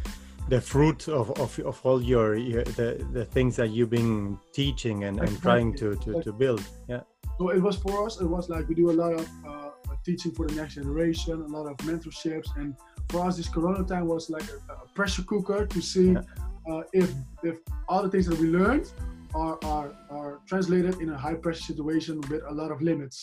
the 0.50 0.62
fruit 0.62 1.08
of, 1.08 1.26
of, 1.44 1.60
of 1.60 1.80
all 1.84 2.02
your, 2.02 2.36
your 2.36 2.63
the, 2.80 2.89
the 3.13 3.26
things 3.26 3.56
that 3.56 3.70
you've 3.70 3.89
been 3.89 4.38
teaching 4.54 5.04
and, 5.06 5.20
and 5.20 5.41
trying 5.41 5.76
to, 5.82 5.96
to, 6.04 6.22
to 6.22 6.32
build. 6.32 6.63
Yeah. 6.88 7.02
So 7.38 7.50
it 7.50 7.62
was 7.68 7.76
for 7.78 8.06
us 8.06 8.22
it 8.22 8.30
was 8.36 8.50
like 8.50 8.68
we 8.68 8.76
do 8.76 8.91
a 8.91 8.98
lot 9.04 9.13
of 9.13 9.28
uh, 9.48 9.70
teaching 10.04 10.32
for 10.32 10.48
the 10.48 10.56
next 10.56 10.76
generation, 10.76 11.34
a 11.34 11.48
lot 11.58 11.65
of 11.72 11.78
mentorships, 11.78 12.50
and 12.58 12.76
for 13.10 13.26
us, 13.26 13.38
this 13.38 13.50
Corona 13.50 13.84
time 13.84 14.08
was 14.08 14.30
like 14.30 14.48
a, 14.56 14.74
a 14.74 14.88
pressure 14.98 15.24
cooker 15.24 15.65
to 15.65 15.82
see 15.82 16.12
yeah. 16.12 16.22
uh, 16.70 16.84
if 16.94 17.10
if 17.44 17.58
all 17.89 18.02
the 18.04 18.10
things 18.10 18.26
that 18.28 18.39
we 18.39 18.48
learned 18.48 18.88
are 19.36 19.58
are 19.63 19.91
are 20.10 20.39
translated 20.48 21.02
in 21.02 21.10
a 21.10 21.17
high 21.17 21.36
pressure 21.36 21.63
situation 21.74 22.21
with 22.30 22.41
a 22.48 22.54
lot 22.54 22.71
of 22.71 22.82
limits, 22.82 23.17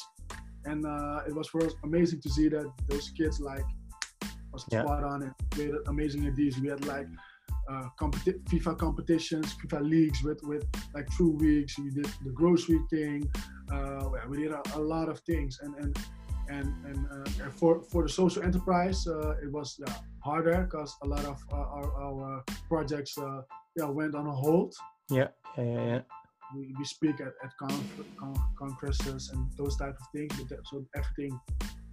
and 0.64 0.86
uh, 0.86 1.20
it 1.26 1.34
was 1.34 1.48
for 1.48 1.64
us 1.64 1.72
amazing 1.84 2.20
to 2.20 2.30
see 2.30 2.48
that 2.48 2.70
those 2.88 3.08
kids 3.16 3.40
like 3.40 3.64
was 4.52 4.64
yeah. 4.70 4.82
spot 4.82 5.02
on 5.02 5.22
and 5.22 5.32
created 5.50 5.80
amazing 5.86 6.26
ideas. 6.26 6.58
We 6.60 6.68
had 6.68 6.84
like 6.84 7.06
uh, 7.70 7.88
competi- 7.98 8.40
FIFA 8.50 8.78
competitions, 8.78 9.54
FIFA 9.60 9.88
leagues 9.88 10.22
with 10.22 10.40
with 10.42 10.64
like 10.94 11.08
two 11.16 11.30
weeks. 11.30 11.78
We 11.78 11.90
did 11.90 12.08
the 12.24 12.30
grocery 12.30 12.80
thing. 12.90 13.30
Uh, 13.72 14.10
we 14.28 14.36
did 14.42 14.52
a, 14.52 14.62
a, 14.74 14.80
lot 14.80 15.08
of 15.08 15.20
things, 15.20 15.60
and 15.62 15.74
and 15.76 15.98
and 16.48 16.68
and, 16.84 17.00
uh, 17.10 17.50
for 17.50 17.82
for 17.90 18.02
the 18.02 18.08
social 18.08 18.42
enterprise 18.42 19.06
uh, 19.06 19.44
it 19.44 19.50
was 19.50 19.80
harder 20.22 20.68
because 20.68 20.94
a 21.02 21.06
lot 21.06 21.24
of 21.24 21.38
uh, 21.52 21.56
our, 21.56 21.88
our 22.06 22.44
projects 22.68 23.16
yeah 23.76 23.88
went 23.88 24.14
on 24.14 24.26
a 24.26 24.36
hold 24.44 24.74
yeah 25.12 25.28
yeah 25.58 25.64
yeah, 25.64 25.86
yeah. 25.86 26.00
We, 26.54 26.74
we 26.78 26.84
speak 26.84 27.20
at, 27.20 27.32
at 27.44 27.50
conf- 27.58 28.00
con- 28.18 28.42
congresses 28.58 29.30
and 29.32 29.48
those 29.56 29.76
type 29.76 29.96
of 29.98 30.06
things 30.14 30.32
so 30.70 30.84
everything 30.94 31.38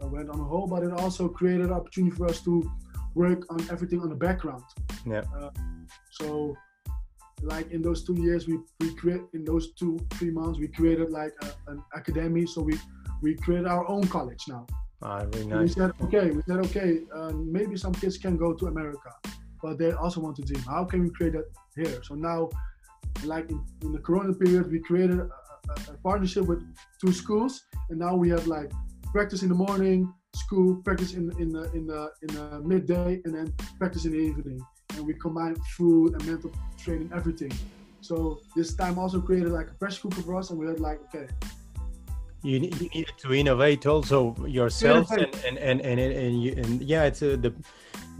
went 0.01 0.29
on 0.29 0.39
a 0.39 0.43
hold 0.43 0.69
but 0.69 0.83
it 0.83 0.91
also 0.91 1.27
created 1.27 1.67
an 1.67 1.73
opportunity 1.73 2.15
for 2.15 2.27
us 2.27 2.41
to 2.41 2.69
work 3.15 3.45
on 3.49 3.59
everything 3.69 4.01
on 4.01 4.09
the 4.09 4.15
background 4.15 4.63
yeah 5.05 5.23
so 6.11 6.55
like 7.41 7.71
in 7.71 7.81
those 7.81 8.03
two 8.03 8.17
years 8.21 8.47
we 8.47 8.59
we 8.81 8.93
create 8.95 9.21
in 9.33 9.45
those 9.45 9.73
two 9.73 9.97
three 10.15 10.29
months 10.29 10.59
we 10.59 10.67
created 10.67 11.09
like 11.09 11.31
a, 11.43 11.71
an 11.71 11.81
academy 11.95 12.45
so 12.45 12.61
we 12.61 12.77
we 13.21 13.35
created 13.35 13.67
our 13.67 13.87
own 13.89 14.07
college 14.07 14.45
now. 14.47 14.65
Ah, 15.01 15.23
really 15.33 15.45
nice. 15.47 15.61
We 15.61 15.67
said, 15.69 15.91
okay, 16.03 16.31
we 16.31 16.41
said, 16.47 16.59
okay, 16.67 17.01
uh, 17.15 17.31
maybe 17.31 17.77
some 17.77 17.93
kids 17.93 18.17
can 18.17 18.37
go 18.37 18.53
to 18.53 18.67
America, 18.67 19.11
but 19.61 19.77
they 19.77 19.91
also 19.91 20.19
want 20.19 20.35
to 20.37 20.41
dream. 20.41 20.61
How 20.63 20.83
can 20.85 21.03
we 21.03 21.09
create 21.09 21.33
that 21.33 21.45
here? 21.75 22.01
So 22.03 22.15
now, 22.15 22.49
like 23.23 23.49
in, 23.49 23.63
in 23.81 23.91
the 23.91 23.99
Corona 23.99 24.33
period, 24.33 24.71
we 24.71 24.79
created 24.79 25.19
a, 25.19 25.23
a, 25.23 25.93
a, 25.93 25.97
partnership 26.03 26.45
with 26.45 26.63
two 27.01 27.11
schools, 27.11 27.63
and 27.89 27.99
now 27.99 28.15
we 28.15 28.29
have 28.29 28.47
like 28.47 28.71
practice 29.11 29.43
in 29.43 29.49
the 29.49 29.55
morning, 29.55 30.13
school 30.35 30.75
practice 30.83 31.13
in 31.13 31.31
in 31.39 31.49
the 31.51 31.71
in 31.73 31.85
the 31.87 32.11
in 32.21 32.27
the 32.35 32.61
midday, 32.61 33.21
and 33.25 33.33
then 33.33 33.53
practice 33.77 34.05
in 34.05 34.11
the 34.11 34.19
evening. 34.19 34.59
And 34.95 35.05
we 35.05 35.13
combine 35.13 35.55
food 35.77 36.13
and 36.13 36.25
mental 36.25 36.51
training, 36.77 37.11
everything. 37.13 37.51
So 38.01 38.39
this 38.55 38.75
time 38.75 38.97
also 38.97 39.21
created 39.21 39.51
like 39.51 39.69
a 39.69 39.73
pressure 39.73 40.01
cooker 40.03 40.21
for 40.21 40.35
us, 40.37 40.49
and 40.49 40.59
we 40.59 40.65
had 40.67 40.79
like, 40.79 40.99
okay, 41.07 41.27
you, 42.43 42.53
you 42.53 42.89
needed 42.93 43.11
to 43.17 43.33
innovate 43.33 43.85
also 43.85 44.35
yourself 44.47 45.11
and 45.11 45.35
and 45.45 45.57
and 45.57 45.81
and, 45.81 45.99
and, 45.99 46.43
you, 46.43 46.53
and 46.57 46.81
yeah 46.81 47.03
it's 47.03 47.21
uh, 47.21 47.35
the 47.39 47.53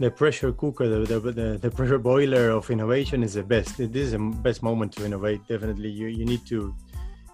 the 0.00 0.10
pressure 0.10 0.50
cooker, 0.52 0.88
the, 0.88 1.20
the, 1.20 1.58
the, 1.60 1.70
pressure 1.70 1.98
boiler 1.98 2.48
of 2.50 2.70
innovation 2.70 3.22
is 3.22 3.34
the 3.34 3.42
best. 3.42 3.78
It 3.78 3.94
is 3.94 4.12
the 4.12 4.18
best 4.18 4.62
moment 4.62 4.92
to 4.94 5.04
innovate. 5.04 5.46
Definitely, 5.46 5.90
you, 5.90 6.06
you 6.08 6.24
need 6.24 6.44
to 6.46 6.74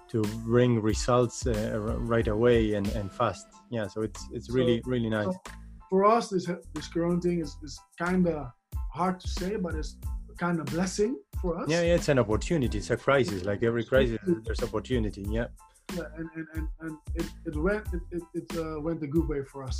to 0.09 0.23
bring 0.45 0.81
results 0.81 1.47
uh, 1.47 1.81
right 1.99 2.29
away 2.29 2.75
and, 2.75 2.87
and 2.89 3.11
fast. 3.11 3.47
Yeah, 3.71 3.87
so 3.87 4.03
it's 4.03 4.23
it's 4.33 4.51
really 4.51 4.81
so, 4.85 4.91
really 4.91 5.09
nice. 5.09 5.27
So 5.27 5.41
for 5.89 6.05
us, 6.05 6.29
this 6.29 6.51
this 6.75 6.89
current 6.89 7.23
thing 7.23 7.41
is, 7.41 7.57
is 7.63 7.79
kind 7.99 8.27
of 8.27 8.49
hard 8.93 9.21
to 9.21 9.29
say, 9.29 9.55
but 9.57 9.75
it's 9.77 9.97
kind 10.37 10.59
of 10.59 10.67
blessing 10.67 11.17
for 11.41 11.59
us. 11.59 11.69
Yeah, 11.69 11.83
yeah, 11.83 11.95
it's 11.95 12.09
an 12.09 12.19
opportunity. 12.19 12.79
It's 12.79 12.91
a 12.91 12.97
crisis. 12.97 13.45
Like 13.45 13.63
every 13.63 13.85
crisis, 13.85 14.19
there's 14.45 14.63
opportunity. 14.63 15.25
Yeah. 15.29 15.47
Yeah, 15.95 16.03
and 16.17 16.29
and, 16.35 16.47
and, 16.55 16.69
and 16.81 16.99
it, 17.15 17.27
it 17.45 17.57
went 17.57 17.87
it, 17.93 18.03
it, 18.11 18.23
it 18.35 18.59
uh, 18.59 18.81
went 18.81 19.01
a 19.05 19.07
good 19.07 19.29
way 19.29 19.45
for 19.45 19.63
us. 19.63 19.79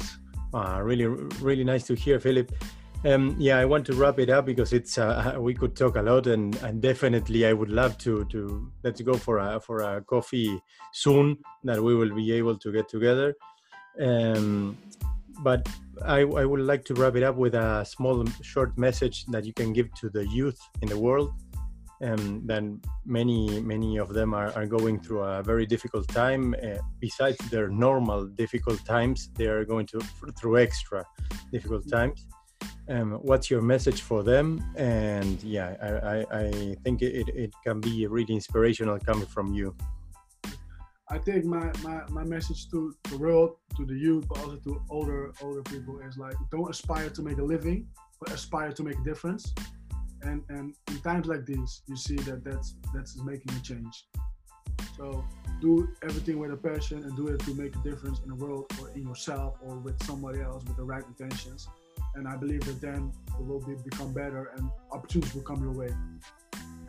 Ah, 0.57 0.79
really, 0.79 1.05
really 1.05 1.65
nice 1.65 1.85
to 1.87 1.95
hear, 1.95 2.19
Philip. 2.19 2.51
Um, 3.05 3.37
yeah, 3.39 3.59
I 3.59 3.67
want 3.67 3.85
to 3.89 3.93
wrap 3.93 4.19
it 4.19 4.31
up 4.31 4.47
because 4.47 4.73
it's 4.73 4.97
uh, 4.97 5.35
we 5.39 5.53
could 5.53 5.77
talk 5.77 5.97
a 5.97 6.01
lot, 6.01 6.27
and, 6.29 6.57
and 6.63 6.81
definitely 6.81 7.45
I 7.45 7.53
would 7.53 7.69
love 7.69 7.99
to 7.99 8.25
to 8.33 8.73
let's 8.83 9.03
go 9.03 9.19
for 9.19 9.37
a 9.37 9.61
for 9.61 9.83
a 9.83 10.01
coffee 10.01 10.59
soon 10.95 11.37
that 11.65 11.83
we 11.83 11.95
will 11.95 12.15
be 12.15 12.33
able 12.33 12.57
to 12.57 12.73
get 12.73 12.89
together. 12.89 13.35
Um, 14.01 14.79
but 15.41 15.69
I, 16.03 16.21
I 16.21 16.47
would 16.47 16.61
like 16.61 16.87
to 16.87 16.95
wrap 16.95 17.17
it 17.17 17.23
up 17.23 17.37
with 17.37 17.55
a 17.55 17.85
small, 17.85 18.25
short 18.41 18.79
message 18.79 19.27
that 19.27 19.45
you 19.45 19.53
can 19.53 19.75
give 19.75 19.93
to 20.01 20.09
the 20.09 20.27
youth 20.27 20.59
in 20.81 20.89
the 20.89 20.99
world 20.99 21.35
um, 22.03 22.43
then 22.45 22.81
many 23.05 23.61
many 23.61 23.99
of 23.99 24.13
them 24.13 24.35
are, 24.35 24.53
are 24.53 24.67
going 24.67 25.01
through 25.01 25.23
a 25.23 25.43
very 25.43 25.67
difficult 25.67 26.07
time. 26.09 26.55
Uh, 26.63 26.79
besides 27.01 27.39
their 27.51 27.69
normal 27.69 28.27
difficult 28.27 28.85
times 28.85 29.31
they 29.35 29.47
are 29.47 29.65
going 29.65 29.87
to 29.87 30.01
through 30.39 30.59
extra 30.59 31.05
difficult 31.53 31.89
times. 31.89 32.27
Um, 32.89 33.13
what's 33.23 33.51
your 33.51 33.63
message 33.63 34.03
for 34.03 34.23
them? 34.23 34.63
And 34.77 35.43
yeah 35.43 35.77
i, 35.83 36.15
I, 36.15 36.41
I 36.45 36.77
think 36.85 37.03
it, 37.03 37.29
it 37.29 37.53
can 37.65 37.81
be 37.81 38.07
really 38.07 38.35
inspirational 38.35 38.99
coming 38.99 39.27
from 39.27 39.53
you. 39.55 39.75
I 41.09 41.19
think 41.19 41.45
my, 41.45 41.71
my, 41.85 42.03
my 42.11 42.25
message 42.25 42.69
to 42.71 42.93
the 43.11 43.17
world, 43.17 43.59
to 43.77 43.87
the 43.87 43.95
youth, 43.95 44.27
but 44.29 44.39
also 44.39 44.57
to 44.57 44.83
older 44.91 45.33
older 45.41 45.63
people 45.63 46.01
is 46.01 46.19
like 46.19 46.35
don't 46.51 46.69
aspire 46.69 47.11
to 47.11 47.23
make 47.23 47.39
a 47.39 47.45
living, 47.45 47.87
but 48.21 48.33
aspire 48.33 48.73
to 48.73 48.83
make 48.83 48.99
a 48.99 49.05
difference 49.05 49.55
and 50.23 50.43
and 50.49 50.75
in 50.89 51.01
times 51.01 51.27
like 51.27 51.47
these 51.47 51.83
you 51.87 51.97
see 51.97 52.17
that 52.17 52.45
that's 52.45 52.75
that's 52.95 53.17
making 53.23 53.55
a 53.55 53.61
change. 53.61 54.07
So 54.97 55.25
do 55.61 55.89
everything 56.03 56.39
with 56.39 56.53
a 56.53 56.57
passion 56.57 57.03
and 57.05 57.17
do 57.17 57.29
it 57.29 57.41
to 57.41 57.55
make 57.55 57.75
a 57.77 57.79
difference 57.79 58.21
in 58.21 58.29
the 58.29 58.35
world 58.35 58.71
or 58.81 58.91
in 58.91 59.03
yourself 59.03 59.55
or 59.63 59.77
with 59.77 60.03
somebody 60.05 60.41
else 60.41 60.65
with 60.65 60.77
the 60.77 60.85
right 60.85 61.05
intentions. 61.07 61.69
And 62.15 62.27
i 62.27 62.37
believe 62.37 62.65
that 62.65 62.81
then 62.81 63.13
it 63.39 63.47
will 63.47 63.61
be, 63.61 63.75
become 63.85 64.13
better 64.13 64.53
and 64.57 64.71
opportunities 64.91 65.35
will 65.35 65.43
come 65.43 65.63
your 65.63 65.73
way. 65.73 65.91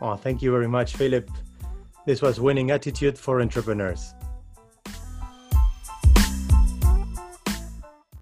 Oh 0.01 0.15
thank 0.15 0.41
you 0.41 0.51
very 0.51 0.67
much 0.67 0.95
philip. 0.95 1.29
This 2.05 2.21
was 2.21 2.39
winning 2.39 2.71
attitude 2.71 3.17
for 3.17 3.41
entrepreneurs 3.41 4.13